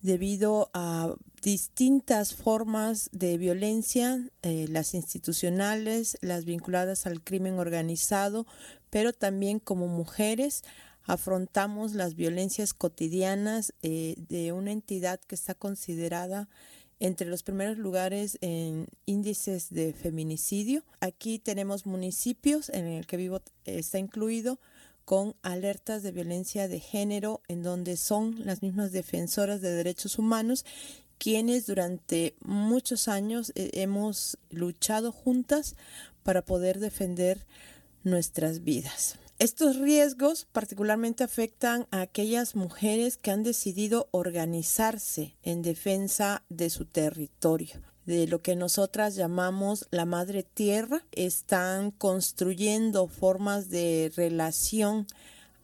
debido 0.00 0.70
a 0.74 1.14
distintas 1.42 2.34
formas 2.34 3.08
de 3.12 3.38
violencia, 3.38 4.28
eh, 4.42 4.66
las 4.68 4.94
institucionales, 4.94 6.18
las 6.20 6.44
vinculadas 6.44 7.06
al 7.06 7.22
crimen 7.22 7.58
organizado, 7.58 8.46
pero 8.90 9.12
también 9.12 9.58
como 9.58 9.86
mujeres 9.86 10.62
afrontamos 11.04 11.94
las 11.94 12.14
violencias 12.14 12.74
cotidianas 12.74 13.74
eh, 13.82 14.14
de 14.28 14.52
una 14.52 14.72
entidad 14.72 15.20
que 15.20 15.34
está 15.34 15.54
considerada 15.54 16.48
entre 17.02 17.26
los 17.26 17.42
primeros 17.42 17.78
lugares 17.78 18.38
en 18.42 18.86
índices 19.06 19.70
de 19.70 19.92
feminicidio. 19.92 20.84
Aquí 21.00 21.40
tenemos 21.40 21.84
municipios 21.84 22.68
en 22.68 22.86
el 22.86 23.08
que 23.08 23.16
vivo 23.16 23.42
está 23.64 23.98
incluido 23.98 24.60
con 25.04 25.34
alertas 25.42 26.04
de 26.04 26.12
violencia 26.12 26.68
de 26.68 26.78
género 26.78 27.40
en 27.48 27.64
donde 27.64 27.96
son 27.96 28.46
las 28.46 28.62
mismas 28.62 28.92
defensoras 28.92 29.60
de 29.60 29.72
derechos 29.72 30.16
humanos 30.16 30.64
quienes 31.18 31.66
durante 31.66 32.36
muchos 32.40 33.08
años 33.08 33.50
eh, 33.56 33.70
hemos 33.74 34.38
luchado 34.50 35.10
juntas 35.10 35.74
para 36.22 36.42
poder 36.42 36.78
defender 36.78 37.44
nuestras 38.04 38.62
vidas. 38.62 39.18
Estos 39.42 39.80
riesgos 39.80 40.46
particularmente 40.52 41.24
afectan 41.24 41.88
a 41.90 42.00
aquellas 42.00 42.54
mujeres 42.54 43.16
que 43.16 43.32
han 43.32 43.42
decidido 43.42 44.06
organizarse 44.12 45.34
en 45.42 45.62
defensa 45.62 46.44
de 46.48 46.70
su 46.70 46.84
territorio 46.84 47.80
de 48.06 48.28
lo 48.28 48.40
que 48.40 48.54
nosotras 48.54 49.16
llamamos 49.16 49.88
la 49.90 50.04
madre 50.04 50.44
tierra, 50.44 51.04
están 51.10 51.90
construyendo 51.90 53.08
formas 53.08 53.68
de 53.68 54.12
relación 54.14 55.08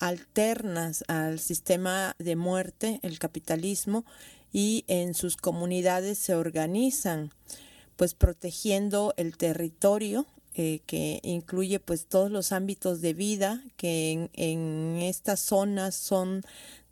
alternas 0.01 1.05
al 1.07 1.39
sistema 1.39 2.17
de 2.19 2.35
muerte, 2.35 2.99
el 3.05 3.21
capitalismo, 3.21 4.05
y 4.53 4.87
en 4.89 5.15
sus 5.15 5.37
comunidades 5.37 6.19
se 6.19 6.35
organizan, 6.35 7.31
pues 7.95 8.15
protegiendo 8.15 9.15
el 9.17 9.37
territorio, 9.37 10.27
eh, 10.59 10.81
que 10.87 11.21
incluye 11.23 11.79
pues 11.79 12.07
todos 12.07 12.31
los 12.31 12.53
ámbitos 12.53 13.01
de 13.01 13.15
vida 13.15 13.63
que 13.77 14.11
en, 14.11 14.31
en 14.35 14.97
estas 15.03 15.41
zonas 15.41 15.95
son 15.95 16.43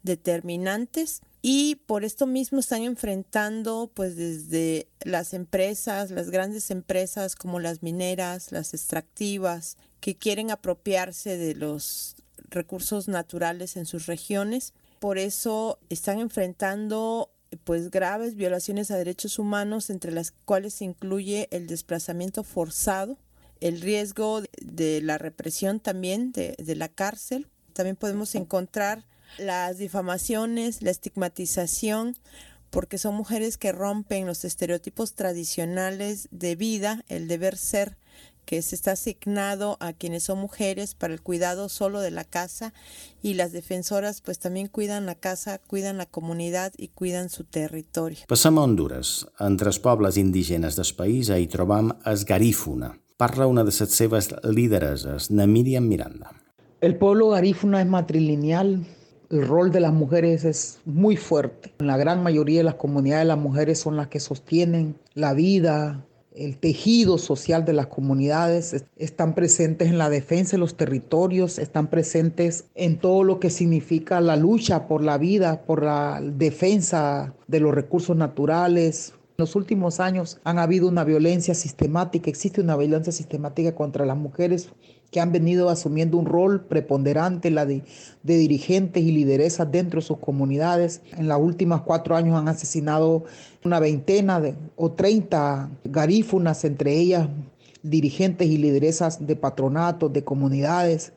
determinantes 0.02 1.20
y 1.42 1.76
por 1.86 2.04
esto 2.04 2.26
mismo 2.26 2.60
están 2.60 2.82
enfrentando 2.82 3.90
pues 3.92 4.16
desde 4.16 4.88
las 5.02 5.34
empresas, 5.34 6.10
las 6.10 6.30
grandes 6.30 6.70
empresas 6.70 7.36
como 7.36 7.60
las 7.60 7.82
mineras, 7.82 8.52
las 8.52 8.74
extractivas, 8.74 9.76
que 10.00 10.16
quieren 10.16 10.50
apropiarse 10.50 11.36
de 11.36 11.54
los 11.54 12.16
recursos 12.50 13.08
naturales 13.08 13.76
en 13.76 13.86
sus 13.86 14.06
regiones. 14.06 14.74
Por 14.98 15.18
eso 15.18 15.78
están 15.88 16.20
enfrentando 16.20 17.30
pues 17.64 17.90
graves 17.90 18.34
violaciones 18.34 18.90
a 18.90 18.96
derechos 18.96 19.38
humanos 19.38 19.90
entre 19.90 20.12
las 20.12 20.32
cuales 20.44 20.74
se 20.74 20.84
incluye 20.84 21.48
el 21.50 21.66
desplazamiento 21.66 22.42
forzado, 22.42 23.18
el 23.60 23.80
riesgo 23.80 24.42
de 24.60 25.00
la 25.02 25.18
represión 25.18 25.80
también 25.80 26.32
de, 26.32 26.76
la 26.76 26.88
cárcel. 26.88 27.48
También 27.72 27.96
podemos 27.96 28.34
encontrar 28.34 29.04
las 29.38 29.78
difamaciones, 29.78 30.82
la 30.82 30.90
estigmatización, 30.90 32.16
porque 32.70 32.98
son 32.98 33.14
mujeres 33.14 33.58
que 33.58 33.72
rompen 33.72 34.26
los 34.26 34.44
estereotipos 34.44 35.14
tradicionales 35.14 36.28
de 36.30 36.56
vida, 36.56 37.04
el 37.08 37.28
deber 37.28 37.56
ser 37.56 37.96
que 38.46 38.62
se 38.62 38.76
está 38.76 38.92
asignado 38.92 39.76
a 39.80 39.92
quienes 39.92 40.22
son 40.22 40.38
mujeres 40.38 40.94
para 40.94 41.12
el 41.12 41.20
cuidado 41.20 41.68
solo 41.68 42.00
de 42.00 42.12
la 42.12 42.24
casa 42.24 42.72
y 43.20 43.34
las 43.34 43.52
defensoras 43.52 44.22
pues 44.22 44.38
también 44.38 44.68
cuidan 44.68 45.04
la 45.04 45.16
casa, 45.16 45.58
cuidan 45.58 45.98
la 45.98 46.06
comunidad 46.06 46.72
y 46.78 46.88
cuidan 46.88 47.28
su 47.28 47.44
territorio. 47.44 48.18
Passem 48.28 48.56
a 48.56 48.62
Honduras. 48.62 49.26
Entre 49.40 49.68
els 49.68 49.80
pobles 49.82 50.16
indígenes 50.16 50.78
del 50.78 50.94
país 50.96 51.28
hi 51.28 51.50
trobam 51.50 51.90
Esgarífuna. 52.06 52.94
Parla 53.16 53.46
una 53.46 53.64
de 53.64 53.70
les 53.70 53.76
seves 53.76 54.34
lidereses, 54.44 55.30
Namiriam 55.30 55.88
Miranda. 55.88 56.32
El 56.82 56.98
pueblo 56.98 57.30
garífuna 57.30 57.80
es 57.80 57.86
matrilineal, 57.86 58.84
el 59.30 59.46
rol 59.48 59.70
de 59.72 59.80
las 59.80 59.94
mujeres 59.94 60.44
es 60.44 60.80
muy 60.84 61.16
fuerte. 61.16 61.72
En 61.78 61.86
la 61.86 61.96
gran 61.96 62.22
mayoría 62.22 62.58
de 62.58 62.64
las 62.64 62.74
comunidades 62.74 63.26
las 63.26 63.38
mujeres 63.38 63.80
son 63.80 63.96
las 63.96 64.08
que 64.08 64.20
sostienen 64.20 64.96
la 65.14 65.32
vida, 65.32 66.04
el 66.34 66.58
tejido 66.58 67.16
social 67.16 67.64
de 67.64 67.72
las 67.72 67.86
comunidades, 67.86 68.84
están 68.98 69.34
presentes 69.34 69.88
en 69.88 69.96
la 69.96 70.10
defensa 70.10 70.52
de 70.52 70.58
los 70.58 70.76
territorios, 70.76 71.58
están 71.58 71.86
presentes 71.86 72.66
en 72.74 72.98
todo 72.98 73.24
lo 73.24 73.40
que 73.40 73.48
significa 73.48 74.20
la 74.20 74.36
lucha 74.36 74.86
por 74.86 75.02
la 75.02 75.16
vida, 75.16 75.62
por 75.62 75.82
la 75.82 76.20
defensa 76.22 77.32
de 77.46 77.60
los 77.60 77.74
recursos 77.74 78.14
naturales. 78.14 79.14
En 79.38 79.42
los 79.42 79.54
últimos 79.54 80.00
años 80.00 80.40
han 80.44 80.58
habido 80.58 80.88
una 80.88 81.04
violencia 81.04 81.54
sistemática, 81.54 82.30
existe 82.30 82.62
una 82.62 82.74
violencia 82.74 83.12
sistemática 83.12 83.74
contra 83.74 84.06
las 84.06 84.16
mujeres 84.16 84.70
que 85.10 85.20
han 85.20 85.30
venido 85.30 85.68
asumiendo 85.68 86.16
un 86.16 86.24
rol 86.24 86.64
preponderante 86.64 87.50
la 87.50 87.66
de, 87.66 87.82
dirigentes 88.22 89.02
y 89.02 89.12
lideresas 89.12 89.70
dentro 89.70 90.00
de 90.00 90.06
sus 90.06 90.16
comunidades. 90.20 91.02
En 91.18 91.28
los 91.28 91.38
últimos 91.38 91.82
cuatro 91.82 92.16
años 92.16 92.34
han 92.34 92.48
asesinado 92.48 93.24
una 93.62 93.78
veintena 93.78 94.40
o 94.74 94.92
treinta 94.92 95.68
garífunas, 95.84 96.64
entre 96.64 96.96
ellas 96.96 97.28
dirigentes 97.82 98.48
y 98.48 98.56
lideresas 98.56 99.26
de 99.26 99.36
patronatos, 99.36 100.14
de 100.14 100.24
comunidades. 100.24 101.12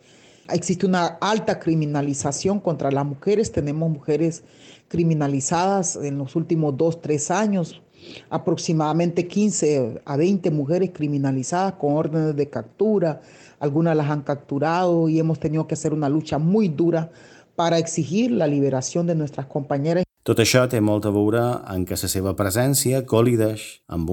Existe 0.51 0.85
una 0.85 1.05
alta 1.21 1.57
criminalización 1.57 2.59
contra 2.59 2.91
las 2.91 3.05
mujeres. 3.05 3.53
Tenemos 3.53 3.89
mujeres 3.89 4.43
criminalizadas 4.89 5.95
en 5.95 6.17
los 6.17 6.35
últimos 6.35 6.75
dos, 6.75 7.01
tres 7.01 7.31
años 7.31 7.81
aproximadamente 8.29 9.27
15 9.27 10.01
a 10.05 10.17
20 10.17 10.51
mujeres 10.51 10.91
criminalizadas 10.93 11.73
con 11.73 11.93
órdenes 11.93 12.35
de 12.35 12.49
captura, 12.49 13.21
algunas 13.59 13.95
las 13.95 14.09
han 14.09 14.21
capturado 14.21 15.09
y 15.09 15.19
hemos 15.19 15.39
tenido 15.39 15.67
que 15.67 15.73
hacer 15.73 15.93
una 15.93 16.09
lucha 16.09 16.37
muy 16.37 16.69
dura 16.69 17.11
para 17.55 17.77
exigir 17.77 18.31
la 18.31 18.47
liberación 18.47 19.05
de 19.05 19.15
nuestras 19.15 19.45
compañeras. 19.45 20.03
Tot 20.29 20.37
això 20.43 20.59
té 20.69 20.77
molt 20.77 21.07
a 21.07 21.09
veure 21.09 21.39
en 21.73 21.87
que 21.89 21.95
la 21.97 22.07
seva 22.11 22.35
presència 22.37 22.99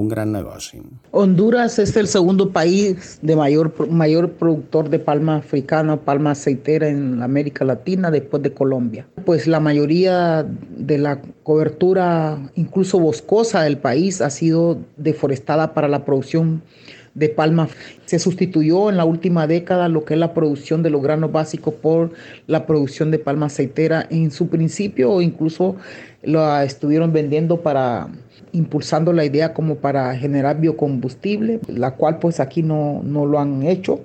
un 0.01 0.07
gran 0.09 0.31
negoci. 0.33 0.79
Honduras 1.13 1.79
es 1.79 1.93
el 2.01 2.09
segundo 2.09 2.47
país 2.55 3.19
de 3.21 3.37
mayor, 3.37 3.69
mayor 3.91 4.31
productor 4.39 4.89
de 4.89 4.99
palma 4.99 5.35
africana, 5.37 5.99
palma 5.99 6.31
aceitera 6.31 6.89
en 6.89 7.23
América 7.23 7.67
Latina 7.67 8.11
después 8.11 8.43
de 8.43 8.55
Colombia. 8.55 9.07
Pues 9.27 9.47
la 9.47 9.61
mayoría 9.61 10.47
de 10.71 10.97
la 10.97 11.21
cobertura, 11.43 12.39
incluso 12.55 12.99
boscosa 12.99 13.61
del 13.65 13.77
país, 13.77 14.23
ha 14.23 14.31
sido 14.31 14.79
deforestada 14.97 15.75
para 15.75 15.87
la 15.87 16.07
producción 16.07 16.63
de 17.17 17.29
palma. 17.31 17.69
Se 18.05 18.19
sustituyó 18.21 18.91
en 18.91 18.97
la 18.97 19.05
última 19.05 19.47
década 19.47 19.89
lo 19.89 20.05
que 20.05 20.15
es 20.15 20.21
la 20.21 20.35
producción 20.35 20.83
de 20.83 20.91
los 20.91 21.03
granos 21.03 21.33
básicos 21.33 21.75
por 21.75 22.13
la 22.47 22.67
producción 22.67 23.11
de 23.11 23.19
palma 23.19 23.47
aceitera. 23.47 24.07
En 24.11 24.31
su 24.31 24.49
principio 24.49 25.21
incluso 25.21 25.77
la 26.23 26.63
estuvieron 26.65 27.13
vendiendo 27.13 27.63
para 27.63 28.09
impulsando 28.53 29.13
la 29.13 29.25
idea 29.25 29.53
como 29.53 29.77
para 29.77 30.15
generar 30.17 30.61
biocombustible, 30.61 31.61
la 31.69 31.93
cual 31.93 32.19
pues 32.19 32.41
aquí 32.41 32.63
no, 32.63 33.03
no 33.03 33.27
lo 33.27 33.39
han 33.39 33.63
hecho. 33.65 34.01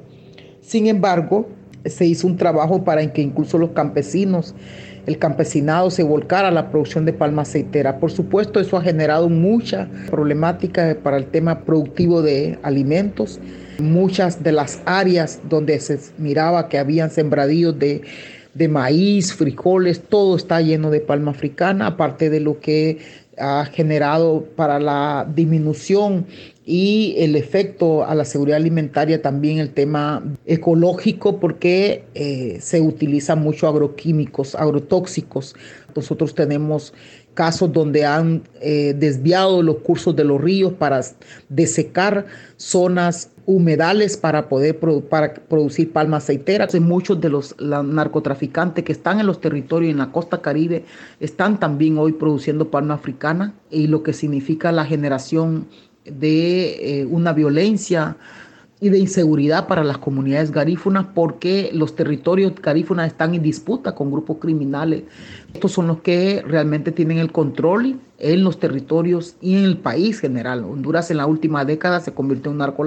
Sin 0.62 0.88
embargo, 0.88 1.48
se 1.86 2.06
hizo 2.06 2.27
un 2.27 2.38
trabajo 2.38 2.84
para 2.84 3.12
que 3.13 3.22
incluso 3.22 3.58
los 3.58 3.72
campesinos 3.72 4.53
el 5.05 5.17
campesinado 5.17 5.89
se 5.89 6.03
volcara 6.03 6.50
a 6.50 6.51
la 6.51 6.70
producción 6.70 7.05
de 7.05 7.13
palma 7.13 7.41
aceitera. 7.41 8.00
Por 8.00 8.12
supuesto, 8.12 8.60
eso 8.60 8.77
ha 8.77 8.81
generado 8.81 9.29
mucha 9.29 9.88
problemática 10.10 10.96
para 11.01 11.17
el 11.17 11.25
tema 11.25 11.62
productivo 11.62 12.22
de 12.22 12.60
alimentos. 12.63 13.39
Muchas 13.79 14.43
de 14.43 14.51
las 14.51 14.81
áreas 14.86 15.39
donde 15.50 15.79
se 15.79 16.00
miraba 16.17 16.70
que 16.70 16.77
habían 16.77 17.10
sembradíos 17.10 17.77
de, 17.79 18.01
de 18.53 18.67
maíz, 18.67 19.34
frijoles, 19.34 20.01
todo 20.01 20.36
está 20.36 20.62
lleno 20.62 20.91
de 20.91 21.00
palma 21.00 21.31
africana, 21.31 21.88
aparte 21.88 22.29
de 22.29 22.39
lo 22.39 22.60
que 22.60 23.00
ha 23.38 23.65
generado 23.65 24.46
para 24.55 24.79
la 24.79 25.27
disminución 25.34 26.25
y 26.65 27.15
el 27.18 27.36
efecto 27.36 28.06
a 28.06 28.13
la 28.13 28.24
seguridad 28.24 28.58
alimentaria, 28.58 29.22
también 29.22 29.58
el 29.58 29.72
tema 29.72 30.24
ecológico, 30.46 31.39
porque 31.39 32.06
eh, 32.13 32.60
se 32.62 32.82
utilizan 32.82 33.41
mucho 33.41 33.68
agroquímicos, 33.68 34.53
agrotóxicos. 34.53 35.56
Nosotros 35.96 36.36
tenemos 36.36 36.94
casos 37.34 37.72
donde 37.72 38.06
han 38.06 38.44
eh, 38.62 38.94
desviado 38.98 39.63
los 39.63 39.77
cursos 39.77 40.15
de 40.15 40.24
los 40.24 40.39
ríos 40.39 40.74
para 40.74 41.01
desecar 41.50 42.25
zonas 42.58 43.32
humedales 43.46 44.18
para 44.18 44.48
poder 44.48 44.80
producir 44.80 45.91
palma 45.91 46.18
aceitera. 46.18 46.68
Muchos 46.80 47.20
de 47.20 47.30
los 47.30 47.56
narcotraficantes 47.60 48.84
que 48.84 48.91
están 48.91 49.20
en 49.20 49.27
los 49.27 49.41
territorios 49.41 49.91
en 49.91 49.98
la 49.98 50.12
costa 50.12 50.41
caribe 50.41 50.86
están 51.20 51.60
también 51.60 51.98
hoy 51.98 52.13
produciendo 52.13 52.70
palma 52.70 52.94
africana 52.96 53.53
y 53.70 53.88
lo 53.88 54.03
que 54.03 54.13
significa 54.13 54.72
la 54.72 54.86
generación 54.86 55.68
de 56.05 57.01
eh, 57.01 57.05
una 57.05 57.34
violencia 57.34 58.17
y 58.81 58.89
de 58.89 58.98
inseguridad 58.98 59.67
para 59.67 59.84
las 59.84 60.00
comunidades 60.00 60.51
garífunas 60.51 61.05
porque 61.13 61.70
los 61.72 61.96
territorios 61.96 62.53
garífunas 62.55 63.08
están 63.08 63.36
en 63.36 63.43
disputa 63.43 63.93
con 63.93 64.12
grupos 64.12 64.38
criminales. 64.39 65.03
Estos 65.53 65.72
son 65.72 65.86
los 65.86 66.01
que 66.01 66.43
realmente 66.48 66.91
tienen 66.91 67.20
el 67.20 67.31
control 67.31 68.00
en 68.17 68.43
los 68.43 68.60
territorios 68.60 69.36
y 69.39 69.55
en 69.55 69.65
el 69.65 69.77
país 69.77 70.20
general. 70.20 70.63
Honduras 70.63 71.12
en 71.12 71.17
la 71.17 71.27
última 71.27 71.63
década 71.63 72.00
se 72.00 72.13
convirtió 72.13 72.50
en 72.50 72.53
un 72.53 72.58
narco 72.58 72.84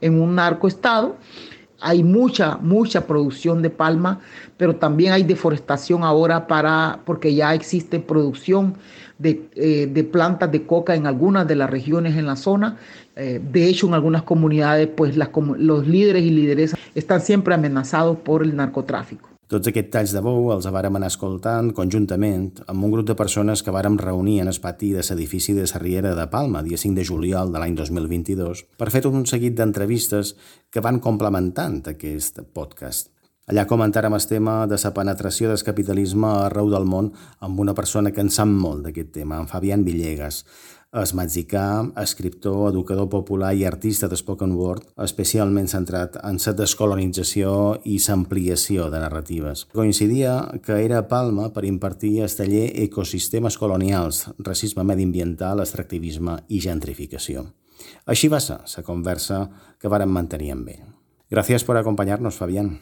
en 0.00 0.20
un 0.20 0.34
narcoestado. 0.34 1.16
Hay 1.80 2.02
mucha, 2.02 2.56
mucha 2.56 3.06
producción 3.06 3.62
de 3.62 3.70
palma, 3.70 4.18
pero 4.56 4.76
también 4.76 5.12
hay 5.12 5.22
deforestación 5.22 6.02
ahora 6.02 6.48
para, 6.48 7.00
porque 7.06 7.34
ya 7.34 7.54
existe 7.54 8.00
producción 8.00 8.74
de, 9.20 9.48
eh, 9.54 9.86
de 9.86 10.04
plantas 10.04 10.50
de 10.50 10.66
coca 10.66 10.94
en 10.94 11.06
algunas 11.06 11.46
de 11.46 11.54
las 11.54 11.70
regiones 11.70 12.16
en 12.16 12.26
la 12.26 12.36
zona 12.36 12.76
eh, 13.16 13.40
de 13.40 13.68
hecho, 13.68 13.86
en 13.86 13.94
algunas 13.94 14.22
comunidades, 14.22 14.88
pues 14.88 15.16
las, 15.16 15.30
los 15.58 15.86
líderes 15.86 16.24
i 16.24 16.30
lideresses 16.30 16.78
estan 16.94 17.20
sempre 17.20 17.54
amenaçats 17.54 18.16
per 18.24 18.40
el 18.42 18.54
narcotráfico. 18.56 19.28
Tots 19.50 19.66
aquests 19.66 19.90
talls 19.90 20.12
de 20.14 20.20
bou 20.22 20.52
els 20.54 20.68
vàrem 20.70 20.94
anar 20.94 21.08
escoltant 21.10 21.72
conjuntament 21.74 22.62
amb 22.70 22.86
un 22.86 22.92
grup 22.94 23.08
de 23.08 23.16
persones 23.18 23.64
que 23.66 23.74
vàrem 23.74 23.98
reunir 23.98 24.38
en 24.44 24.48
el 24.48 24.60
pati 24.62 24.92
de 24.94 25.02
l'edifici 25.02 25.56
de 25.56 25.66
Sarriera 25.66 26.14
de 26.14 26.28
Palma, 26.30 26.62
dia 26.62 26.78
5 26.78 26.94
de 26.94 27.04
juliol 27.04 27.50
de 27.50 27.58
l'any 27.58 27.74
2022, 27.74 28.62
per 28.78 28.92
fer 28.94 29.02
un 29.10 29.26
seguit 29.26 29.58
d'entrevistes 29.58 30.36
que 30.70 30.80
van 30.80 31.00
complementant 31.02 31.82
aquest 31.90 32.40
podcast. 32.54 33.10
Allà 33.50 33.64
comentàrem 33.66 34.14
el 34.14 34.26
tema 34.30 34.52
de 34.70 34.76
la 34.78 34.90
penetració 34.94 35.48
del 35.50 35.62
capitalisme 35.66 36.28
arreu 36.46 36.68
del 36.70 36.84
món 36.86 37.08
amb 37.42 37.58
una 37.58 37.72
persona 37.74 38.12
que 38.14 38.22
en 38.22 38.28
sap 38.30 38.46
molt 38.46 38.84
d'aquest 38.84 39.08
tema, 39.16 39.40
en 39.42 39.48
Fabián 39.50 39.82
Villegas, 39.82 40.44
és 40.94 41.12
mexicà, 41.18 41.64
escriptor, 41.98 42.68
educador 42.68 43.08
popular 43.10 43.50
i 43.58 43.64
artista 43.66 44.06
de 44.06 44.14
spoken 44.14 44.52
word, 44.54 44.84
especialment 45.02 45.66
centrat 45.66 46.14
en 46.22 46.38
la 46.44 46.52
descolonització 46.60 47.54
i 47.90 47.96
l'ampliació 48.04 48.86
de 48.90 49.00
narratives. 49.02 49.64
Coincidia 49.74 50.36
que 50.62 50.76
era 50.84 51.00
a 51.02 51.08
Palma 51.08 51.48
per 51.50 51.64
impartir 51.66 52.20
el 52.22 52.30
taller 52.30 52.68
Ecosistemes 52.84 53.58
colonials, 53.58 54.28
racisme 54.38 54.84
mediambiental, 54.84 55.58
extractivisme 55.58 56.38
i 56.46 56.62
gentrificació. 56.62 57.48
Així 58.06 58.30
va 58.30 58.38
ser 58.38 58.60
la 58.76 58.86
conversa 58.86 59.48
que 59.80 59.90
vàrem 59.90 60.14
mantenir 60.14 60.54
amb 60.54 60.70
ell. 60.70 60.86
Gràcies 61.30 61.66
per 61.66 61.80
acompanyar-nos, 61.82 62.38
Fabián. 62.38 62.76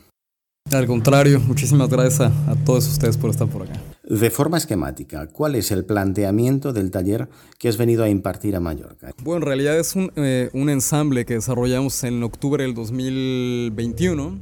Al 0.73 0.87
contrario, 0.87 1.41
muchísimas 1.41 1.89
gracias 1.89 2.21
a, 2.21 2.55
todos 2.67 2.87
ustedes 2.87 3.17
por 3.17 3.31
estar 3.31 3.49
por 3.49 3.63
acá. 3.63 3.81
De 4.05 4.31
forma 4.31 4.59
esquemática, 4.59 5.27
¿cuál 5.27 5.55
es 5.55 5.71
el 5.71 5.85
planteamiento 5.85 6.75
del 6.75 6.91
taller 6.91 7.29
que 7.59 7.69
has 7.69 7.79
venido 7.79 8.05
a 8.05 8.11
impartir 8.11 8.55
a 8.55 8.61
Mallorca? 8.61 9.13
Bueno, 9.23 9.39
en 9.39 9.47
realidad 9.47 9.79
es 9.79 9.97
un, 9.97 10.13
eh, 10.17 10.51
un 10.53 10.69
ensamble 10.69 11.25
que 11.25 11.35
desarrollamos 11.35 12.05
en 12.05 12.23
octubre 12.23 12.65
del 12.65 12.75
2021 12.75 14.41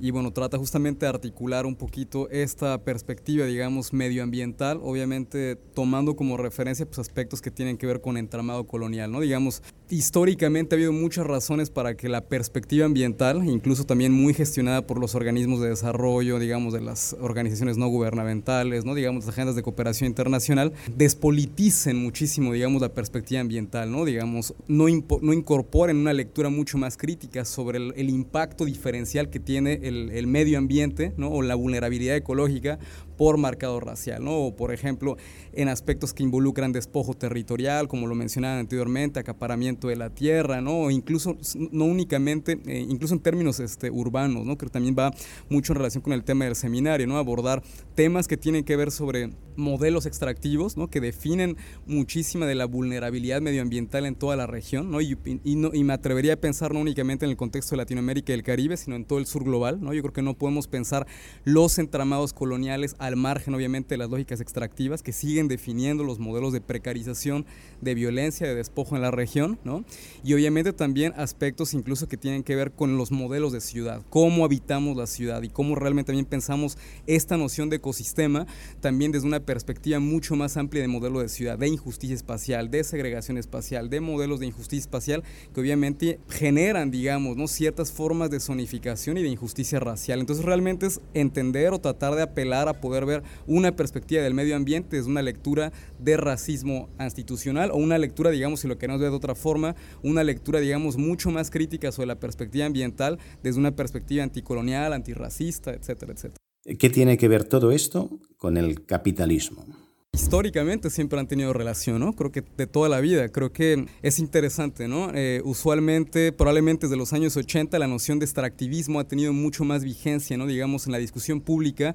y 0.00 0.12
bueno, 0.12 0.32
trata 0.32 0.56
justamente 0.56 1.04
de 1.04 1.10
articular 1.10 1.66
un 1.66 1.76
poquito 1.76 2.30
esta 2.30 2.82
perspectiva, 2.82 3.44
digamos, 3.44 3.92
medioambiental, 3.92 4.80
obviamente 4.82 5.56
tomando 5.56 6.16
como 6.16 6.38
referencia 6.38 6.86
pues, 6.86 7.00
aspectos 7.00 7.42
que 7.42 7.50
tienen 7.50 7.76
que 7.76 7.86
ver 7.86 8.00
con 8.00 8.16
entramado 8.16 8.66
colonial, 8.66 9.12
¿no? 9.12 9.20
Digamos, 9.20 9.62
históricamente 9.90 10.74
ha 10.74 10.76
habido 10.76 10.92
muchas 10.92 11.26
razones 11.26 11.70
para 11.70 11.96
que 11.96 12.08
la 12.08 12.22
perspectiva 12.22 12.86
ambiental, 12.86 13.44
incluso 13.44 13.84
también 13.84 14.12
muy 14.12 14.34
gestionada 14.34 14.86
por 14.86 14.98
los 14.98 15.14
organismos 15.14 15.60
de 15.60 15.68
desarrollo, 15.68 16.38
digamos, 16.38 16.72
de 16.72 16.80
las 16.80 17.16
organizaciones 17.20 17.76
no 17.76 17.88
gubernamentales, 17.88 18.84
¿no? 18.84 18.94
Digamos, 18.94 19.26
las 19.26 19.34
agendas 19.34 19.56
de 19.56 19.62
cooperación 19.62 20.08
internacional, 20.08 20.72
despoliticen 20.96 21.96
muchísimo, 21.96 22.52
digamos, 22.52 22.80
la 22.80 22.94
perspectiva 22.94 23.40
ambiental, 23.40 23.90
¿no? 23.90 24.04
Digamos, 24.04 24.54
no, 24.68 24.86
no 25.22 25.32
incorporen 25.32 25.96
una 25.96 26.12
lectura 26.12 26.48
mucho 26.48 26.78
más 26.78 26.96
crítica 26.96 27.44
sobre 27.44 27.78
el, 27.78 27.92
el 27.96 28.10
impacto 28.10 28.64
diferencial 28.64 29.30
que 29.30 29.40
tiene 29.40 29.80
el, 29.82 30.26
medio 30.26 30.58
ambiente 30.58 31.12
¿no? 31.16 31.28
o 31.28 31.42
la 31.42 31.54
vulnerabilidad 31.54 32.16
ecológica 32.16 32.78
por 33.20 33.36
marcado 33.36 33.80
racial, 33.80 34.24
¿no? 34.24 34.34
O 34.46 34.56
por 34.56 34.72
ejemplo, 34.72 35.18
en 35.52 35.68
aspectos 35.68 36.14
que 36.14 36.22
involucran 36.22 36.72
despojo 36.72 37.12
territorial, 37.12 37.86
como 37.86 38.06
lo 38.06 38.14
mencionaba 38.14 38.58
anteriormente, 38.58 39.20
acaparamiento 39.20 39.88
de 39.88 39.96
la 39.96 40.08
tierra, 40.08 40.62
¿no? 40.62 40.84
O 40.84 40.90
incluso, 40.90 41.36
no 41.70 41.84
únicamente, 41.84 42.58
eh, 42.64 42.86
incluso 42.88 43.12
en 43.12 43.20
términos 43.20 43.60
este, 43.60 43.90
urbanos, 43.90 44.46
¿no? 44.46 44.56
Que 44.56 44.64
también 44.68 44.96
va 44.98 45.12
mucho 45.50 45.74
en 45.74 45.76
relación 45.76 46.02
con 46.02 46.14
el 46.14 46.24
tema 46.24 46.46
del 46.46 46.56
seminario, 46.56 47.06
¿no? 47.06 47.18
Abordar 47.18 47.62
temas 47.94 48.26
que 48.26 48.38
tienen 48.38 48.64
que 48.64 48.74
ver 48.76 48.90
sobre 48.90 49.28
modelos 49.54 50.06
extractivos, 50.06 50.78
¿no? 50.78 50.88
Que 50.88 51.02
definen 51.02 51.58
muchísima 51.86 52.46
de 52.46 52.54
la 52.54 52.64
vulnerabilidad 52.64 53.42
medioambiental 53.42 54.06
en 54.06 54.14
toda 54.14 54.34
la 54.36 54.46
región, 54.46 54.90
¿no? 54.90 55.02
Y, 55.02 55.18
no, 55.56 55.72
y 55.74 55.84
me 55.84 55.92
atrevería 55.92 56.32
a 56.32 56.36
pensar 56.36 56.72
no 56.72 56.80
únicamente 56.80 57.26
en 57.26 57.32
el 57.32 57.36
contexto 57.36 57.72
de 57.72 57.82
Latinoamérica 57.82 58.32
y 58.32 58.36
el 58.36 58.42
Caribe, 58.42 58.78
sino 58.78 58.96
en 58.96 59.04
todo 59.04 59.18
el 59.18 59.26
sur 59.26 59.44
global, 59.44 59.82
¿no? 59.82 59.92
Yo 59.92 60.00
creo 60.00 60.14
que 60.14 60.22
no 60.22 60.38
podemos 60.38 60.68
pensar 60.68 61.06
los 61.44 61.78
entramados 61.78 62.32
coloniales 62.32 62.96
al 63.10 63.16
margen 63.16 63.54
obviamente 63.54 63.94
de 63.94 63.98
las 63.98 64.10
lógicas 64.10 64.40
extractivas 64.40 65.02
que 65.02 65.12
siguen 65.12 65.48
definiendo 65.48 66.04
los 66.04 66.18
modelos 66.18 66.52
de 66.52 66.60
precarización, 66.60 67.44
de 67.80 67.94
violencia, 67.94 68.46
de 68.46 68.54
despojo 68.54 68.96
en 68.96 69.02
la 69.02 69.10
región, 69.10 69.58
¿no? 69.64 69.84
Y 70.24 70.34
obviamente 70.34 70.72
también 70.72 71.12
aspectos 71.16 71.74
incluso 71.74 72.08
que 72.08 72.16
tienen 72.16 72.42
que 72.42 72.56
ver 72.56 72.72
con 72.72 72.96
los 72.96 73.10
modelos 73.10 73.52
de 73.52 73.60
ciudad, 73.60 74.02
cómo 74.10 74.44
habitamos 74.44 74.96
la 74.96 75.06
ciudad 75.06 75.42
y 75.42 75.48
cómo 75.48 75.74
realmente 75.74 76.08
también 76.08 76.26
pensamos 76.26 76.78
esta 77.06 77.36
noción 77.36 77.68
de 77.70 77.76
ecosistema 77.76 78.46
también 78.80 79.12
desde 79.12 79.26
una 79.26 79.40
perspectiva 79.40 79.98
mucho 79.98 80.36
más 80.36 80.56
amplia 80.56 80.82
de 80.82 80.88
modelo 80.88 81.20
de 81.20 81.28
ciudad, 81.28 81.58
de 81.58 81.68
injusticia 81.68 82.14
espacial, 82.14 82.70
de 82.70 82.84
segregación 82.84 83.38
espacial, 83.38 83.90
de 83.90 84.00
modelos 84.00 84.40
de 84.40 84.46
injusticia 84.46 84.80
espacial 84.80 85.24
que 85.52 85.60
obviamente 85.60 86.20
generan, 86.28 86.90
digamos, 86.90 87.36
¿no? 87.36 87.48
ciertas 87.48 87.92
formas 87.92 88.30
de 88.30 88.40
zonificación 88.40 89.18
y 89.18 89.22
de 89.22 89.28
injusticia 89.28 89.80
racial. 89.80 90.20
Entonces 90.20 90.44
realmente 90.44 90.86
es 90.86 91.00
entender 91.14 91.72
o 91.72 91.80
tratar 91.80 92.14
de 92.14 92.22
apelar 92.22 92.68
a 92.68 92.80
poder 92.80 92.89
ver 92.90 93.22
una 93.46 93.76
perspectiva 93.76 94.22
del 94.22 94.34
medio 94.34 94.56
ambiente 94.56 94.96
desde 94.96 95.10
una 95.10 95.22
lectura 95.22 95.72
de 95.98 96.16
racismo 96.16 96.88
institucional 96.98 97.70
o 97.70 97.76
una 97.76 97.98
lectura, 97.98 98.30
digamos, 98.30 98.60
si 98.60 98.68
lo 98.68 98.78
queremos 98.78 99.00
ver 99.00 99.10
de 99.10 99.16
otra 99.16 99.34
forma, 99.34 99.76
una 100.02 100.24
lectura, 100.24 100.60
digamos, 100.60 100.96
mucho 100.96 101.30
más 101.30 101.50
crítica 101.50 101.92
sobre 101.92 102.08
la 102.08 102.20
perspectiva 102.20 102.66
ambiental 102.66 103.18
desde 103.42 103.58
una 103.58 103.74
perspectiva 103.76 104.22
anticolonial, 104.22 104.92
antirracista, 104.92 105.72
etcétera, 105.72 106.12
etcétera. 106.12 106.36
¿Qué 106.78 106.90
tiene 106.90 107.16
que 107.16 107.28
ver 107.28 107.44
todo 107.44 107.72
esto 107.72 108.20
con 108.36 108.56
el 108.56 108.84
capitalismo? 108.84 109.64
Históricamente 110.12 110.90
siempre 110.90 111.20
han 111.20 111.28
tenido 111.28 111.52
relación, 111.52 112.00
¿no? 112.00 112.12
Creo 112.14 112.32
que 112.32 112.42
de 112.42 112.66
toda 112.66 112.88
la 112.88 113.00
vida. 113.00 113.28
Creo 113.28 113.52
que 113.52 113.86
es 114.02 114.18
interesante, 114.18 114.88
¿no? 114.88 115.12
Eh, 115.14 115.40
usualmente, 115.44 116.32
probablemente 116.32 116.86
desde 116.86 116.96
los 116.96 117.12
años 117.12 117.36
80, 117.36 117.78
la 117.78 117.86
noción 117.86 118.18
de 118.18 118.24
extractivismo 118.24 118.98
ha 118.98 119.06
tenido 119.06 119.32
mucho 119.32 119.62
más 119.62 119.84
vigencia, 119.84 120.36
¿no? 120.36 120.46
Digamos, 120.46 120.86
en 120.86 120.92
la 120.92 120.98
discusión 120.98 121.40
pública, 121.40 121.94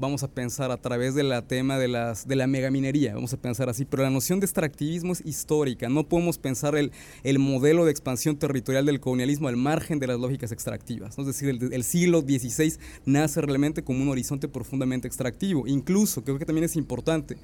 vamos 0.00 0.22
a 0.22 0.28
pensar 0.28 0.70
a 0.70 0.78
través 0.78 1.14
de 1.14 1.22
la 1.22 1.42
tema 1.42 1.78
de, 1.78 1.86
las, 1.86 2.26
de 2.26 2.34
la 2.34 2.46
megaminería, 2.46 3.14
vamos 3.14 3.34
a 3.34 3.36
pensar 3.36 3.68
así, 3.68 3.84
pero 3.84 4.02
la 4.02 4.10
noción 4.10 4.40
de 4.40 4.46
extractivismo 4.46 5.12
es 5.12 5.24
histórica, 5.26 5.88
no 5.90 6.08
podemos 6.08 6.38
pensar 6.38 6.74
el, 6.74 6.90
el 7.22 7.38
modelo 7.38 7.84
de 7.84 7.90
expansión 7.90 8.36
territorial 8.36 8.86
del 8.86 8.98
colonialismo 8.98 9.48
al 9.48 9.56
margen 9.56 9.98
de 9.98 10.06
las 10.06 10.18
lógicas 10.18 10.52
extractivas, 10.52 11.18
es 11.18 11.26
decir, 11.26 11.50
el, 11.50 11.72
el, 11.72 11.84
siglo 11.84 12.22
XVI 12.22 12.74
nace 13.04 13.40
realmente 13.42 13.84
como 13.84 14.02
un 14.02 14.08
horizonte 14.08 14.48
profundamente 14.48 15.06
extractivo, 15.06 15.66
incluso, 15.66 16.24
creo 16.24 16.38
que 16.38 16.46
también 16.46 16.64
es 16.64 16.76
importante, 16.76 17.36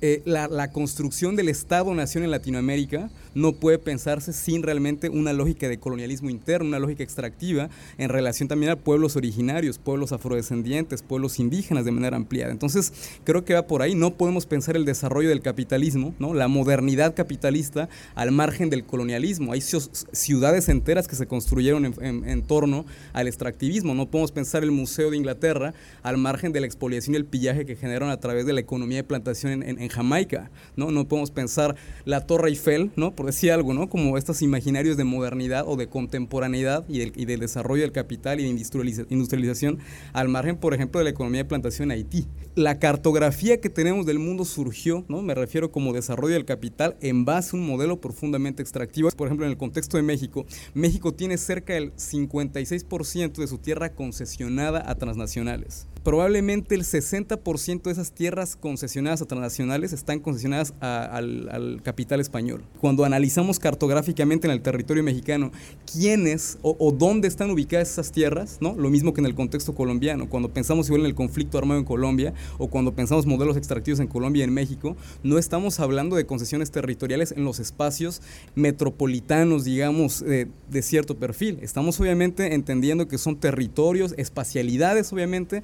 eh, 0.00 0.22
la, 0.24 0.70
construcción 0.70 1.34
del 1.34 1.48
Estado-nación 1.48 2.22
en 2.22 2.30
Latinoamérica 2.30 3.10
no 3.34 3.54
puede 3.54 3.78
pensarse 3.78 4.32
sin 4.32 4.62
realmente 4.62 5.08
una 5.08 5.32
lógica 5.32 5.68
de 5.68 5.78
colonialismo 5.78 6.30
interno, 6.30 6.68
una 6.68 6.78
lógica 6.78 7.02
extractiva 7.02 7.68
en 7.98 8.08
relación 8.08 8.48
también 8.48 8.70
a 8.70 8.76
pueblos 8.76 9.16
originarios, 9.16 9.78
pueblos 9.78 10.12
afrodescendientes, 10.12 11.02
pueblos 11.02 11.40
indígenas 11.40 11.84
de 11.84 11.90
manera 11.90 12.16
ampliada. 12.16 12.52
Entonces, 12.52 12.92
creo 13.24 13.44
que 13.44 13.54
va 13.54 13.66
por 13.66 13.82
ahí. 13.82 13.96
No 13.96 14.14
podemos 14.14 14.46
pensar 14.46 14.76
el 14.76 14.84
desarrollo 14.84 15.30
del 15.30 15.40
capitalismo, 15.40 16.14
¿no? 16.20 16.32
la 16.32 16.46
modernidad 16.46 17.14
capitalista 17.14 17.88
al 18.14 18.30
margen 18.30 18.70
del 18.70 18.84
colonialismo. 18.84 19.52
Hay 19.52 19.62
ciudades 19.62 20.68
enteras 20.68 21.08
que 21.08 21.16
se 21.16 21.26
construyeron 21.26 21.94
en, 22.00 22.42
torno 22.42 22.86
al 23.12 23.26
extractivismo. 23.26 23.94
No 23.94 24.06
podemos 24.06 24.30
pensar 24.30 24.62
el 24.62 24.70
Museo 24.70 25.10
de 25.10 25.16
Inglaterra 25.16 25.74
al 26.04 26.18
margen 26.18 26.52
de 26.52 26.60
la 26.60 26.66
expoliación 26.66 27.14
y 27.14 27.16
el 27.16 27.24
pillaje 27.24 27.66
que 27.66 27.74
generaron 27.74 28.10
a 28.10 28.20
través 28.20 28.46
de 28.46 28.52
la 28.52 28.60
economía 28.60 28.98
de 28.98 29.04
plantación 29.04 29.64
en, 29.64 29.80
en 29.80 29.87
Jamaica, 29.88 30.50
¿no? 30.76 30.90
No 30.90 31.08
podemos 31.08 31.30
pensar 31.30 31.76
la 32.04 32.26
Torre 32.26 32.50
Eiffel, 32.50 32.90
¿no? 32.96 33.12
Por 33.12 33.26
decir 33.26 33.52
algo, 33.52 33.74
¿no? 33.74 33.88
Como 33.88 34.16
estos 34.18 34.42
imaginarios 34.42 34.96
de 34.96 35.04
modernidad 35.04 35.64
o 35.66 35.76
de 35.76 35.88
contemporaneidad 35.88 36.84
y, 36.88 37.02
el, 37.02 37.12
y 37.16 37.24
del 37.24 37.40
desarrollo 37.40 37.82
del 37.82 37.92
capital 37.92 38.40
y 38.40 38.44
de 38.44 39.04
industrialización 39.10 39.78
al 40.12 40.28
margen, 40.28 40.56
por 40.56 40.74
ejemplo, 40.74 40.98
de 40.98 41.04
la 41.04 41.10
economía 41.10 41.42
de 41.42 41.48
plantación 41.48 41.90
en 41.90 41.98
Haití. 41.98 42.26
La 42.54 42.78
cartografía 42.78 43.60
que 43.60 43.70
tenemos 43.70 44.06
del 44.06 44.18
mundo 44.18 44.44
surgió, 44.44 45.04
¿no? 45.08 45.22
Me 45.22 45.34
refiero 45.34 45.70
como 45.70 45.92
desarrollo 45.92 46.34
del 46.34 46.44
capital 46.44 46.96
en 47.00 47.24
base 47.24 47.56
a 47.56 47.60
un 47.60 47.66
modelo 47.66 48.00
profundamente 48.00 48.62
extractivo. 48.62 49.10
Por 49.10 49.28
ejemplo, 49.28 49.46
en 49.46 49.52
el 49.52 49.58
contexto 49.58 49.96
de 49.96 50.02
México, 50.02 50.46
México 50.74 51.12
tiene 51.14 51.38
cerca 51.38 51.74
del 51.74 51.94
56% 51.94 53.32
de 53.32 53.46
su 53.46 53.58
tierra 53.58 53.90
concesionada 53.94 54.82
a 54.88 54.94
transnacionales 54.96 55.86
probablemente 56.08 56.74
el 56.74 56.84
60% 56.84 57.82
de 57.82 57.92
esas 57.92 58.12
tierras 58.12 58.56
concesionadas 58.56 59.20
a 59.20 59.26
transnacionales 59.26 59.92
están 59.92 60.20
concesionadas 60.20 60.72
al, 60.80 61.82
capital 61.82 62.18
español. 62.18 62.64
Cuando 62.80 63.04
analizamos 63.04 63.58
cartográficamente 63.58 64.46
en 64.46 64.54
el 64.54 64.62
territorio 64.62 65.02
mexicano 65.02 65.52
quiénes 65.92 66.56
o, 66.62 66.92
dónde 66.92 67.28
están 67.28 67.50
ubicadas 67.50 67.90
esas 67.90 68.10
tierras, 68.10 68.56
¿no? 68.62 68.74
lo 68.74 68.88
mismo 68.88 69.12
que 69.12 69.20
en 69.20 69.26
el 69.26 69.34
contexto 69.34 69.74
colombiano, 69.74 70.30
cuando 70.30 70.48
pensamos 70.48 70.86
igual 70.86 71.02
en 71.02 71.08
el 71.08 71.14
conflicto 71.14 71.58
armado 71.58 71.78
en 71.78 71.84
Colombia 71.84 72.32
o 72.56 72.68
cuando 72.68 72.94
pensamos 72.94 73.26
modelos 73.26 73.58
extractivos 73.58 74.00
en 74.00 74.06
Colombia 74.06 74.40
y 74.40 74.44
en 74.44 74.54
México, 74.54 74.96
no 75.22 75.36
estamos 75.36 75.78
hablando 75.78 76.16
de 76.16 76.24
concesiones 76.24 76.70
territoriales 76.70 77.32
en 77.32 77.44
los 77.44 77.60
espacios 77.60 78.22
metropolitanos, 78.54 79.64
digamos, 79.64 80.24
de 80.24 80.82
cierto 80.82 81.18
perfil. 81.18 81.58
Estamos 81.60 82.00
obviamente 82.00 82.54
entendiendo 82.54 83.08
que 83.08 83.18
son 83.18 83.36
territorios, 83.36 84.14
espacialidades, 84.16 85.12
obviamente, 85.12 85.62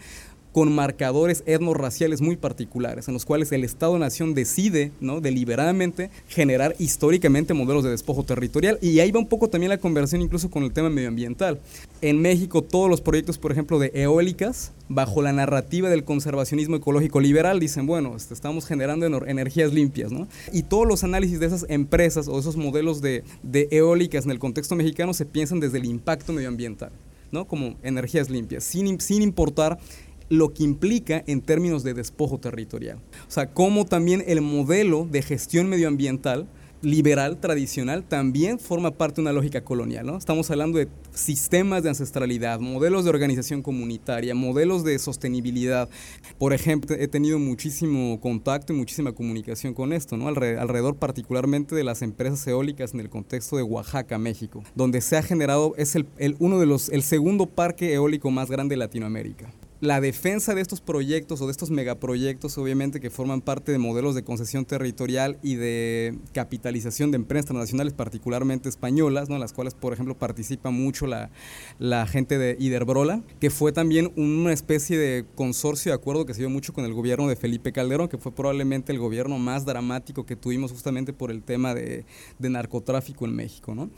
con 0.55 0.73
marcadores 0.73 1.43
etnorraciales 1.47 2.21
muy 2.21 2.37
particulares, 2.37 3.09
en 3.09 3.15
los 3.15 3.25
cuales 3.25 3.51
el 3.51 3.65
Estado-Nación 3.65 4.35
decide, 4.35 4.93
¿no? 5.01 5.21
deliberadamente, 5.21 6.11
generar 6.29 6.77
históricamente 6.79 7.55
modelos 7.55 7.83
de 7.83 7.91
despojo 7.91 8.23
territorial. 8.23 8.79
Y 8.81 9.01
ahí 9.01 9.11
va 9.11 9.19
un 9.19 9.27
poco 9.27 9.49
también 9.49 9.71
la 9.71 9.79
conversión 9.79 10.23
incluso 10.23 10.53
con 10.53 10.63
el 10.63 10.73
tema 10.73 10.91
medioambiental. 10.91 11.59
En 12.03 12.23
México, 12.23 12.63
todos 12.63 12.89
los 12.89 13.01
proyectos, 13.01 13.37
por 13.37 13.51
ejemplo, 13.51 13.81
de 13.81 13.91
eólicas, 13.95 14.71
bajo 14.89 15.23
la 15.23 15.33
narrativa 15.33 15.91
del 15.91 16.05
conservacionismo 16.05 16.77
ecológico 16.77 17.21
liberal, 17.21 17.59
dicen, 17.59 17.87
bueno, 17.87 18.15
este, 18.15 18.33
estamos 18.33 18.65
generando 18.65 19.07
energías 19.27 19.73
limpias, 19.73 20.13
¿no? 20.13 20.29
Y 20.53 20.63
todos 20.63 20.87
los 20.87 21.03
análisis 21.03 21.41
de 21.41 21.47
esas 21.47 21.67
empresas 21.69 22.29
o 22.29 22.39
esos 22.39 22.57
modelos 22.57 23.01
de, 23.01 23.25
de 23.43 23.67
eólicas 23.73 24.25
en 24.25 24.31
el 24.31 24.39
contexto 24.39 24.77
mexicano 24.77 25.15
se 25.15 25.27
piensan 25.27 25.59
desde 25.59 25.79
el 25.79 25.87
impacto 25.87 26.33
medioambiental. 26.33 26.93
¿no? 27.35 27.47
como 27.47 27.75
energías 27.83 28.31
limpias, 28.31 28.65
sin, 28.65 29.01
sin 29.01 29.21
importar 29.21 29.79
lo 30.29 30.53
que 30.53 30.65
implica 30.65 31.23
en 31.27 31.41
términos 31.41 31.83
de 31.83 31.95
despojo 31.95 32.39
territorial. 32.39 32.99
O 33.29 33.31
sea, 33.31 33.53
cómo 33.53 33.85
también 33.85 34.25
el 34.27 34.41
modelo 34.41 35.07
de 35.11 35.23
gestión 35.23 35.69
medioambiental 35.69 36.49
liberal 36.85 37.41
tradicional 37.41 38.05
también 38.05 38.59
forma 38.59 38.93
parte 38.93 39.17
de 39.17 39.23
una 39.23 39.33
lógica 39.33 39.63
colonial. 39.63 40.07
¿no? 40.07 40.17
Estamos 40.17 40.51
hablando 40.51 40.79
de 40.79 40.89
sistemas 41.13 41.83
de 41.83 41.89
ancestralidad, 41.89 42.61
modelos 42.61 43.05
de 43.05 43.11
organización 43.11 43.63
comunitaria, 43.63 44.35
modelos 44.35 44.85
de 44.85 44.99
sostenibilidad. 44.99 45.89
Por 46.39 46.53
ejemplo, 46.53 46.95
he 46.97 47.09
tenido 47.09 47.39
muchísimo 47.39 48.21
contacto 48.21 48.73
y 48.73 48.77
muchísima 48.77 49.13
comunicación 49.13 49.75
con 49.75 49.93
esto, 49.93 50.17
¿no? 50.17 50.29
alrededor 50.29 50.97
particularmente 50.97 51.75
de 51.75 51.85
las 51.85 52.03
empresas 52.03 52.47
eólicas 52.47 52.95
en 52.95 53.01
el 53.01 53.11
contexto 53.11 53.57
de 53.57 53.63
Oaxaca, 53.63 54.19
México, 54.19 54.63
donde 54.75 55.01
se 55.01 55.17
ha 55.17 55.23
generado, 55.23 55.75
es 55.77 55.97
uno 56.39 56.59
de 56.59 56.67
los, 56.67 56.89
el 56.91 57.03
segundo 57.03 57.47
parque 57.47 57.95
eólico 57.95 58.31
más 58.31 58.51
grande 58.51 58.75
de 58.75 58.79
Latinoamérica 58.79 59.53
la 59.85 60.01
defensa 60.01 60.55
de 60.55 60.63
estos 60.63 60.81
proyectos 60.81 61.41
o 61.41 61.47
de 61.47 61.53
estos 61.53 61.71
megaproyectos, 61.71 62.57
obviamente 62.57 63.01
que 63.01 63.11
forman 63.11 63.43
parte 63.43 63.71
de 63.71 63.79
modelos 63.79 64.15
de 64.15 64.25
concesión 64.25 64.65
territorial 64.65 65.39
y 65.43 65.57
de 65.57 66.19
capitalización 66.33 67.11
de 67.11 67.17
empresas 67.17 67.47
transnacionales, 67.47 67.93
particularmente 67.93 68.69
españolas, 68.69 69.29
¿no? 69.29 69.39
las 69.39 69.53
cuales, 69.53 69.75
por 69.75 69.93
ejemplo, 69.93 70.17
participa 70.17 70.71
mucho 70.71 71.07
la, 71.07 71.31
la 71.79 72.07
gente 72.07 72.39
de 72.39 72.57
Iderbrola, 72.59 73.23
que 73.41 73.51
fue 73.51 73.73
también 73.73 74.13
una 74.17 74.53
especie 74.53 74.97
de 74.97 75.27
consorcio 75.35 75.93
de 75.93 75.97
acuerdo 75.97 76.25
que 76.25 76.33
se 76.33 76.41
dio 76.41 76.51
mucho 76.51 76.73
con 76.73 76.87
el 76.87 76.95
gobierno 76.95 77.29
de 77.29 77.37
Felipe 77.37 77.73
Calderón, 77.73 78.09
que 78.09 78.17
fue 78.19 78.33
probablemente 78.33 78.91
el 78.91 78.99
gobierno 78.99 79.39
más 79.39 79.67
dramático 79.67 80.25
que 80.25 80.35
tuvimos 80.35 80.73
justamente 80.73 81.13
por 81.13 81.31
el 81.31 81.43
tema 81.43 81.75
de, 81.75 82.07
de 82.39 82.51
narcotráfico 82.51 83.27
en 83.27 83.37
México. 83.37 83.75
¿no? 83.75 83.91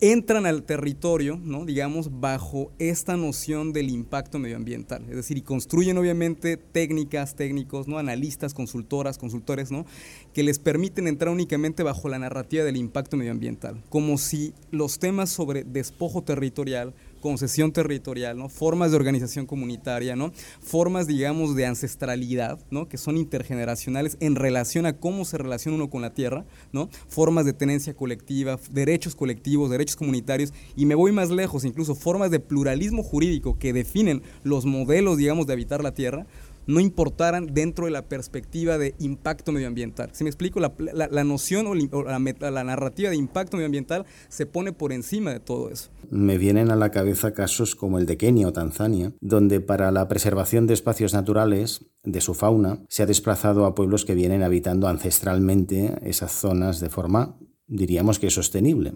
Entran 0.00 0.46
al 0.46 0.62
territorio, 0.62 1.40
¿no? 1.42 1.64
digamos, 1.64 2.20
bajo 2.20 2.70
esta 2.78 3.16
noción 3.16 3.72
del 3.72 3.90
impacto 3.90 4.38
medioambiental. 4.38 5.04
Es 5.08 5.16
decir, 5.16 5.36
y 5.36 5.42
construyen 5.42 5.98
obviamente 5.98 6.56
técnicas, 6.56 7.34
técnicos, 7.34 7.88
¿no? 7.88 7.98
analistas, 7.98 8.54
consultoras, 8.54 9.18
consultores, 9.18 9.70
¿no? 9.70 9.86
que 10.32 10.42
les 10.42 10.58
permiten 10.58 11.08
entrar 11.08 11.32
únicamente 11.32 11.82
bajo 11.82 12.08
la 12.08 12.18
narrativa 12.18 12.64
del 12.64 12.76
impacto 12.76 13.16
medioambiental. 13.16 13.82
Como 13.88 14.18
si 14.18 14.54
los 14.70 14.98
temas 14.98 15.30
sobre 15.30 15.64
despojo 15.64 16.22
territorial, 16.22 16.94
concesión 17.20 17.72
territorial, 17.72 18.36
¿no? 18.38 18.48
formas 18.48 18.90
de 18.90 18.96
organización 18.96 19.46
comunitaria, 19.46 20.16
¿no? 20.16 20.32
formas, 20.60 21.06
digamos, 21.06 21.54
de 21.54 21.66
ancestralidad, 21.66 22.58
¿no? 22.70 22.88
que 22.88 22.98
son 22.98 23.16
intergeneracionales 23.16 24.16
en 24.20 24.34
relación 24.34 24.86
a 24.86 24.94
cómo 24.94 25.24
se 25.24 25.38
relaciona 25.38 25.76
uno 25.76 25.90
con 25.90 26.02
la 26.02 26.14
tierra, 26.14 26.44
¿no? 26.72 26.88
formas 27.08 27.44
de 27.44 27.52
tenencia 27.52 27.94
colectiva, 27.94 28.58
derechos 28.70 29.14
colectivos, 29.14 29.70
derechos 29.70 29.96
comunitarios, 29.96 30.52
y 30.76 30.86
me 30.86 30.94
voy 30.94 31.12
más 31.12 31.30
lejos, 31.30 31.64
incluso 31.64 31.94
formas 31.94 32.30
de 32.30 32.40
pluralismo 32.40 33.02
jurídico 33.02 33.58
que 33.58 33.72
definen 33.72 34.22
los 34.42 34.64
modelos, 34.64 35.18
digamos, 35.18 35.46
de 35.46 35.52
habitar 35.52 35.82
la 35.82 35.94
tierra, 35.94 36.26
no 36.68 36.80
importaran 36.80 37.46
dentro 37.46 37.86
de 37.86 37.90
la 37.90 38.02
perspectiva 38.02 38.78
de 38.78 38.94
impacto 38.98 39.52
medioambiental. 39.52 40.10
Si 40.12 40.22
me 40.22 40.30
explico, 40.30 40.60
la, 40.60 41.24
noción 41.24 41.66
o, 41.66 41.74
la, 42.04 42.50
la 42.50 42.64
narrativa 42.64 43.10
de 43.10 43.16
impacto 43.16 43.56
medioambiental 43.56 44.04
se 44.28 44.44
pone 44.44 44.72
por 44.72 44.92
encima 44.92 45.32
de 45.32 45.40
todo 45.40 45.70
eso. 45.70 45.90
Me 46.10 46.36
vienen 46.36 46.70
a 46.70 46.76
la 46.76 46.90
cabeza 46.90 47.32
casos 47.32 47.74
como 47.74 47.98
el 47.98 48.04
de 48.04 48.18
Kenia 48.18 48.48
o 48.48 48.52
Tanzania, 48.52 49.12
donde 49.20 49.60
para 49.60 49.90
la 49.90 50.08
preservación 50.08 50.66
de 50.66 50.74
espacios 50.74 51.14
naturales, 51.14 51.86
de 52.04 52.20
su 52.20 52.34
fauna, 52.34 52.84
se 52.88 53.02
ha 53.02 53.06
desplazado 53.06 53.64
a 53.64 53.74
pueblos 53.74 54.04
que 54.04 54.14
vienen 54.14 54.42
habitando 54.42 54.88
ancestralmente 54.88 55.98
esas 56.02 56.32
zonas 56.32 56.80
de 56.80 56.90
forma, 56.90 57.38
diríamos 57.66 58.18
que 58.18 58.30
sostenible. 58.30 58.92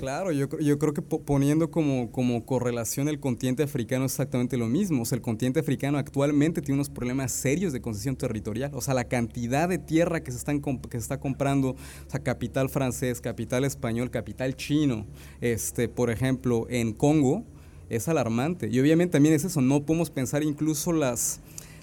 Claro, 0.00 0.32
yo, 0.32 0.48
yo 0.60 0.78
creo 0.78 0.94
que 0.94 1.02
poniendo 1.02 1.70
como, 1.70 2.10
como 2.10 2.46
correlación 2.46 3.06
el 3.10 3.20
continente 3.20 3.62
africano 3.62 4.06
es 4.06 4.12
exactamente 4.12 4.56
lo 4.56 4.66
mismo. 4.66 5.02
O 5.02 5.04
sea, 5.04 5.16
el 5.16 5.20
continente 5.20 5.60
africano 5.60 5.98
actualmente 5.98 6.62
tiene 6.62 6.76
unos 6.76 6.88
problemas 6.88 7.32
serios 7.32 7.74
de 7.74 7.82
concesión 7.82 8.16
territorial. 8.16 8.70
O 8.72 8.80
sea, 8.80 8.94
la 8.94 9.04
cantidad 9.04 9.68
de 9.68 9.76
tierra 9.76 10.22
que 10.22 10.30
se, 10.30 10.38
están, 10.38 10.62
que 10.62 10.92
se 10.92 11.02
está 11.02 11.20
comprando, 11.20 11.72
o 11.72 12.10
sea, 12.10 12.20
capital 12.20 12.70
francés, 12.70 13.20
capital 13.20 13.66
español, 13.66 14.10
capital 14.10 14.56
chino, 14.56 15.04
este, 15.42 15.86
por 15.86 16.08
ejemplo, 16.08 16.66
en 16.70 16.94
Congo, 16.94 17.44
es 17.90 18.08
alarmante. 18.08 18.68
Y 18.68 18.80
obviamente 18.80 19.12
también 19.12 19.34
es 19.34 19.44
eso, 19.44 19.60
no 19.60 19.82
podemos 19.82 20.08
pensar 20.08 20.42
incluso 20.42 20.92
las 20.92 21.40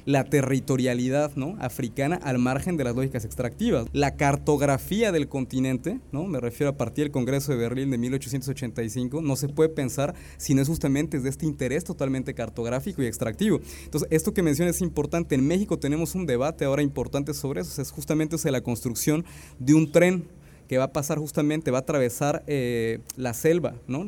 la 0.08 0.24
territorialidad 0.24 1.36
¿no? 1.36 1.58
africana 1.60 2.16
al 2.24 2.40
margen 2.40 2.78
de 2.78 2.86
las 2.86 2.96
lógicas 2.96 3.26
extractivas. 3.26 3.88
La 3.92 4.16
cartografía 4.16 5.12
del 5.12 5.28
continente, 5.28 6.00
¿no? 6.12 6.26
me 6.26 6.40
refiero 6.40 6.72
a 6.72 6.78
partir 6.78 7.04
del 7.04 7.12
Congreso 7.12 7.52
de 7.52 7.58
Berlín 7.58 7.92
de 7.92 7.98
1885, 7.98 9.22
no 9.22 9.36
se 9.36 9.50
puede 9.50 9.70
pensar 9.70 10.16
si 10.38 10.54
no 10.54 10.62
es 10.62 10.70
justamente 10.70 11.18
desde 11.18 11.30
este 11.30 11.46
interés 11.46 11.84
totalmente 11.84 12.34
cartográfico 12.34 13.04
y 13.04 13.06
extractivo. 13.06 13.60
Entonces, 13.84 14.08
esto 14.10 14.34
que 14.34 14.42
mencionas 14.42 14.78
es 14.78 14.82
importante. 14.82 15.36
En 15.36 15.46
México 15.46 15.78
tenemos 15.78 16.16
un 16.16 16.26
debate 16.26 16.64
ahora 16.64 16.82
importante 16.82 17.34
sobre 17.34 17.62
eso, 17.62 17.82
es 17.82 17.92
justamente 17.92 18.38
la 18.52 18.62
construcción 18.62 19.26
de 19.60 19.74
un 19.74 19.92
tren 19.92 20.26
que 20.68 20.78
va 20.78 20.86
a 20.86 20.94
pasar 20.94 21.18
justamente, 21.18 21.72
va 21.72 21.80
a 21.80 21.82
atravesar 21.82 22.44
eh, 22.48 23.00
la 23.16 23.34
selva, 23.34 23.76
¿no? 23.88 24.06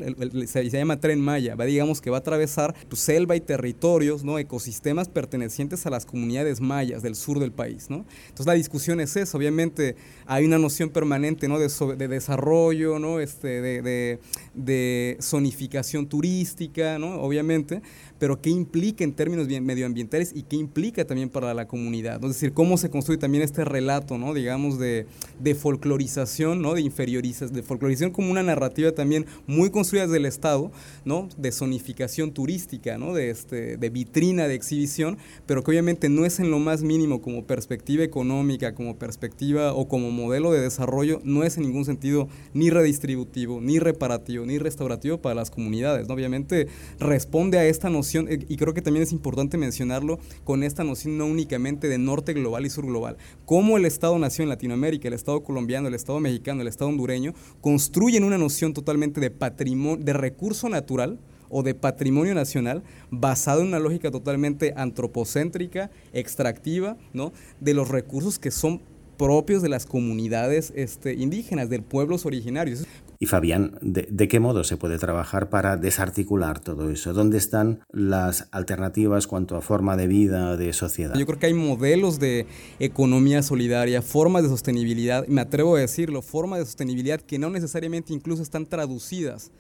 se, 0.48 0.70
llama 0.70 1.00
Tren 1.00 1.22
Maya, 1.22 1.56
va, 1.56 1.66
digamos 1.66 2.02
que 2.02 2.10
va 2.10 2.18
a 2.18 2.20
atravesar 2.20 2.76
pues, 2.88 3.02
selva 3.02 3.36
y 3.36 3.42
territorios, 3.42 4.24
¿no? 4.24 4.38
Ecosistemas 4.38 5.10
pertenecientes 5.10 5.86
a 5.86 5.90
las 5.90 6.06
comunidades 6.06 6.62
mayas 6.62 7.02
del 7.02 7.16
sur 7.16 7.40
del 7.40 7.52
país, 7.52 7.90
¿no? 7.90 8.06
Entonces 8.24 8.46
la 8.46 8.54
discusión 8.54 9.00
es 9.00 9.16
esa, 9.16 9.38
obviamente 9.38 9.96
hay 10.26 10.46
una 10.46 10.58
noción 10.58 10.90
permanente, 10.90 11.48
¿no? 11.48 11.60
De, 11.60 11.70
de 11.98 12.08
desarrollo, 12.08 13.00
¿no? 13.00 13.20
Este, 13.20 13.62
de, 13.62 13.82
de, 13.82 14.20
de 14.54 15.18
zonificación 15.22 16.08
turística, 16.08 17.00
¿no? 17.00 17.22
Obviamente, 17.22 17.82
pero 18.20 18.42
qué 18.42 18.50
implica 18.50 19.04
en 19.04 19.14
términos 19.14 19.48
medioambientales 19.48 20.32
y 20.36 20.44
qué 20.44 20.58
implica 20.58 21.06
también 21.06 21.30
para 21.30 21.54
la 21.54 21.68
comunidad. 21.68 22.24
Es 22.24 22.34
decir, 22.34 22.54
cómo 22.54 22.78
se 22.78 22.90
construye 22.90 23.18
también 23.18 23.44
este 23.44 23.64
relato, 23.64 24.18
¿no? 24.18 24.34
digamos, 24.34 24.78
de, 24.78 25.08
de 25.40 25.56
folclorización 25.56 26.49
¿no? 26.56 26.74
De 26.74 26.82
inferiorización, 26.82 27.54
de 27.54 27.64
folclorización 27.64 28.12
como 28.12 28.32
una 28.32 28.44
narrativa 28.44 28.92
también 28.92 29.26
muy 29.48 29.70
construida 29.70 30.06
desde 30.06 30.18
el 30.18 30.26
Estado, 30.26 30.72
¿no? 31.06 31.30
De 31.38 31.52
zonificación 31.52 32.32
turística, 32.32 32.98
¿no? 32.98 33.14
De, 33.14 33.30
este, 33.30 33.78
de 33.78 33.90
vitrina, 33.90 34.48
de 34.48 34.56
exhibición, 34.56 35.18
pero 35.46 35.64
que 35.64 35.72
obviamente 35.72 36.10
no 36.10 36.26
es 36.26 36.40
en 36.40 36.52
lo 36.52 36.60
más 36.60 36.84
mínimo 36.84 37.22
como 37.22 37.46
perspectiva 37.46 38.04
económica, 38.04 38.74
como 38.74 38.98
perspectiva 38.98 39.74
o 39.74 39.88
como 39.88 40.12
modelo 40.12 40.52
de 40.52 40.62
desarrollo, 40.62 41.22
no 41.24 41.44
es 41.44 41.58
en 41.58 41.64
ningún 41.64 41.86
sentido 41.86 42.28
ni 42.54 42.70
redistributivo, 42.70 43.62
ni 43.62 43.80
reparativo, 43.80 44.46
ni 44.46 44.58
restaurativo 44.58 45.20
para 45.20 45.36
las 45.36 45.52
comunidades. 45.52 46.10
Obviamente 46.10 46.68
responde 47.00 47.58
a 47.58 47.66
esta 47.66 47.90
noción, 47.90 48.28
eh, 48.30 48.46
y 48.48 48.58
creo 48.58 48.74
que 48.74 48.82
también 48.82 49.04
es 49.04 49.12
importante 49.12 49.58
mencionarlo, 49.58 50.20
con 50.44 50.64
esta 50.64 50.84
noción 50.84 51.18
no 51.18 51.26
únicamente 51.26 51.88
de 51.88 51.98
norte 51.98 52.34
global 52.34 52.66
y 52.66 52.70
sur 52.70 52.86
global, 52.86 53.18
cómo 53.46 53.78
el 53.78 53.86
Estado 53.86 54.18
nació 54.18 54.44
en 54.44 54.50
Latinoamérica, 54.50 55.08
el 55.08 55.14
Estado 55.14 55.44
colombiano, 55.44 55.88
el 55.88 55.94
Estado 55.94 56.20
mexicano, 56.20 56.39
el 56.46 56.68
Estado 56.68 56.90
hondureño, 56.90 57.34
construyen 57.62 58.24
una 58.24 58.38
noción 58.38 58.74
totalmente 58.74 59.20
de 59.20 59.32
patrimonio, 59.32 60.04
de 60.04 60.14
recurso 60.14 60.70
natural, 60.70 61.20
o 61.50 61.64
de 61.64 61.74
patrimonio 61.74 62.36
nacional 62.36 62.84
basado 63.10 63.62
en 63.62 63.68
una 63.68 63.80
lógica 63.80 64.12
totalmente 64.12 64.74
antropocéntrica, 64.78 65.90
extractiva, 66.14 66.98
¿no? 67.14 67.34
de 67.60 67.74
los 67.74 67.90
recursos 67.90 68.40
que 68.40 68.52
son 68.52 68.82
propios 69.18 69.62
de 69.62 69.70
las 69.70 69.86
comunidades 69.86 70.72
este, 70.76 71.14
indígenas, 71.14 71.70
de 71.70 71.82
pueblos 71.82 72.26
originarios. 72.26 72.86
Y 73.22 73.26
Fabián, 73.26 73.78
¿de, 73.82 74.28
qué 74.30 74.40
modo 74.40 74.64
se 74.64 74.78
puede 74.78 74.98
trabajar 74.98 75.50
para 75.50 75.76
desarticular 75.76 76.62
todo 76.62 76.90
eso? 76.90 77.12
¿Dónde 77.12 77.38
están 77.38 77.82
las 77.92 78.48
alternativas 78.52 79.28
cuanto 79.28 79.58
a 79.58 79.62
forma 79.62 79.98
de 79.98 80.08
vida, 80.08 80.56
de 80.56 80.72
sociedad? 80.72 81.16
Yo 81.18 81.26
creo 81.26 81.38
que 81.38 81.48
hay 81.48 81.54
modelos 81.54 82.18
de 82.20 82.48
economía 82.80 83.44
solidaria, 83.44 84.02
formas 84.02 84.44
de 84.44 84.50
sostenibilidad, 84.50 85.28
me 85.28 85.42
atrevo 85.42 85.76
a 85.76 85.82
decirlo, 85.82 86.22
formas 86.22 86.60
de 86.60 86.66
sostenibilidad 86.66 87.20
que 87.20 87.38
no 87.38 87.50
necesariamente 87.50 88.14
incluso 88.14 88.42
están 88.42 88.66
traducidas 88.66 89.52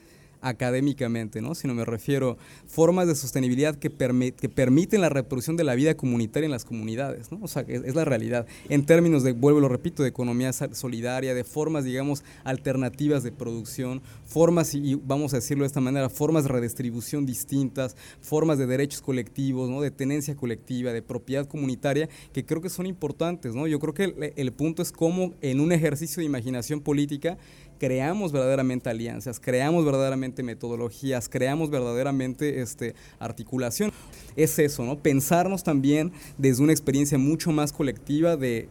académicamente, 0.42 1.42
¿no? 1.42 1.56
sino 1.56 1.74
me 1.74 1.86
refiero 1.86 2.38
formas 2.66 3.08
de 3.08 3.16
sostenibilidad 3.16 3.76
que, 3.76 3.90
que 3.90 4.50
permiten 4.50 5.02
la 5.02 5.10
reproducción 5.10 5.58
de 5.58 5.64
la 5.64 5.76
vida 5.76 5.96
comunitaria 5.96 6.46
en 6.46 6.52
las 6.52 6.66
comunidades, 6.66 7.32
¿no? 7.32 7.40
o 7.42 7.48
sea, 7.48 7.64
es, 7.68 7.84
es, 7.84 7.96
la 7.96 8.06
realidad. 8.06 8.46
En 8.70 8.86
términos 8.86 9.24
de, 9.24 9.34
vuelvo, 9.34 9.60
lo 9.60 9.70
repito, 9.70 10.04
de 10.04 10.10
economía 10.10 10.54
solidaria, 10.54 11.34
de 11.34 11.44
formas, 11.44 11.84
digamos, 11.84 12.24
alternativas 12.44 13.24
de 13.24 13.32
producción, 13.32 14.02
formas, 14.26 14.74
y 14.74 14.96
vamos 14.96 15.34
a 15.34 15.38
decirlo 15.38 15.64
de 15.64 15.68
esta 15.68 15.82
manera, 15.82 16.10
formas 16.10 16.44
de 16.44 16.50
redistribución 16.50 17.26
distintas, 17.26 17.96
formas 18.22 18.58
de 18.58 18.68
derechos 18.68 19.02
colectivos, 19.02 19.70
¿no? 19.70 19.82
de 19.82 19.92
tenencia 19.92 20.36
colectiva, 20.36 20.94
de 20.94 21.02
propiedad 21.02 21.48
comunitaria, 21.48 22.10
que 22.34 22.46
creo 22.46 22.62
que 22.62 22.70
son 22.70 22.86
importantes. 22.86 23.56
¿no? 23.56 23.68
Yo 23.68 23.80
creo 23.80 23.94
que 23.94 24.34
el 24.36 24.52
punto 24.54 24.82
es 24.82 24.92
cómo 24.92 25.34
en 25.42 25.60
un 25.60 25.72
ejercicio 25.72 26.22
de 26.22 26.26
imaginación 26.26 26.82
política 26.82 27.38
creamos 27.80 28.32
verdaderamente 28.32 28.90
alianzas, 28.90 29.40
creamos 29.40 29.86
verdaderamente 29.86 30.44
metodologías, 30.44 31.30
creamos 31.30 31.70
verdaderamente 31.70 32.62
este, 32.62 32.94
articulación. 33.20 33.92
Es 34.36 34.60
eso, 34.60 34.84
¿no? 34.84 35.00
Pensarnos 35.00 35.64
también 35.64 36.12
desde 36.38 36.62
una 36.62 36.74
experiencia 36.74 37.18
mucho 37.18 37.52
más 37.52 37.74
colectiva 37.74 38.38
de 38.38 38.70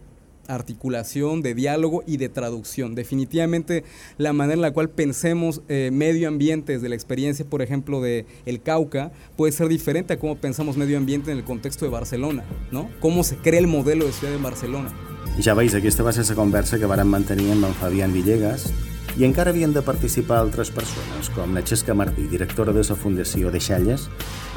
articulación, 0.48 1.42
de 1.42 1.54
diálogo 1.54 2.02
y 2.06 2.16
de 2.16 2.28
traducción. 2.28 2.94
Definitivamente 2.94 3.84
la 4.16 4.32
manera 4.32 4.54
en 4.54 4.62
la 4.62 4.72
cual 4.72 4.88
pensemos 4.88 5.62
eh, 5.68 5.90
medio 5.92 6.26
ambiente 6.26 6.72
desde 6.72 6.88
la 6.88 6.94
experiencia, 6.94 7.44
por 7.44 7.62
ejemplo, 7.62 8.00
de 8.00 8.26
el 8.46 8.62
Cauca, 8.62 9.12
puede 9.36 9.52
ser 9.52 9.68
diferente 9.68 10.14
a 10.14 10.18
cómo 10.18 10.36
pensamos 10.36 10.76
medio 10.76 10.96
ambiente 10.96 11.30
en 11.30 11.38
el 11.38 11.44
contexto 11.44 11.84
de 11.84 11.90
Barcelona, 11.90 12.44
¿no? 12.72 12.88
Cómo 13.00 13.24
se 13.24 13.36
crea 13.36 13.60
el 13.60 13.66
modelo 13.66 14.06
de 14.06 14.12
ciudad 14.12 14.32
de 14.32 14.42
Barcelona. 14.42 14.90
Ja 15.38 15.54
veis, 15.54 15.74
aquesta 15.76 16.02
va 16.02 16.10
ser 16.10 16.24
la 16.26 16.34
conversa 16.34 16.80
que 16.80 16.86
vàrem 16.90 17.06
mantenir 17.06 17.52
amb 17.52 17.68
en 17.68 17.74
Fabián 17.78 18.10
Villegas, 18.10 18.72
i 19.18 19.24
encara 19.26 19.50
havien 19.50 19.72
de 19.74 19.82
participar 19.82 20.36
altres 20.38 20.70
persones, 20.70 21.26
com 21.34 21.50
Natxesca 21.50 21.94
Martí, 21.94 22.28
directora 22.30 22.70
de 22.72 22.84
la 22.86 22.94
Fundació 22.94 23.50
de 23.50 23.58
Xalles, 23.58 24.04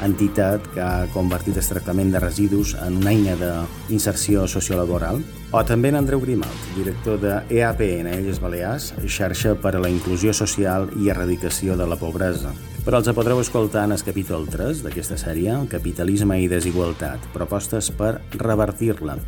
entitat 0.06 0.68
que 0.70 0.80
ha 0.80 1.08
convertit 1.10 1.58
el 1.58 1.66
tractament 1.66 2.12
de 2.14 2.20
residus 2.22 2.76
en 2.78 3.00
una 3.00 3.10
eina 3.10 3.34
d'inserció 3.34 4.46
sociolaboral, 4.46 5.18
o 5.50 5.64
també 5.66 5.90
en 5.90 5.98
Andreu 5.98 6.22
Grimalt, 6.22 6.70
director 6.76 7.18
de 7.18 7.34
EAPN, 7.50 8.12
Elles 8.14 8.38
Balears, 8.38 8.92
xarxa 9.02 9.56
per 9.58 9.74
a 9.74 9.82
la 9.82 9.90
inclusió 9.90 10.32
social 10.32 10.88
i 10.94 11.10
erradicació 11.10 11.76
de 11.76 11.90
la 11.90 11.98
pobresa. 11.98 12.54
Però 12.86 13.02
els 13.02 13.10
podreu 13.14 13.42
escoltar 13.42 13.84
en 13.90 13.98
el 13.98 14.06
capítol 14.06 14.46
3 14.46 14.86
d'aquesta 14.86 15.18
sèrie, 15.18 15.58
Capitalisme 15.70 16.38
i 16.38 16.50
desigualtat, 16.50 17.18
propostes 17.34 17.90
per 17.90 18.20
revertir-la. 18.38 19.18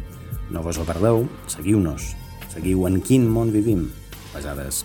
No 0.55 0.63
vos 0.63 0.79
ho 0.79 0.87
perdeu, 0.87 1.27
seguiu-nos. 1.51 2.15
Seguiu 2.55 2.87
en 2.87 3.03
quin 3.03 3.27
món 3.27 3.51
vivim. 3.51 3.89
Pesades. 4.35 4.85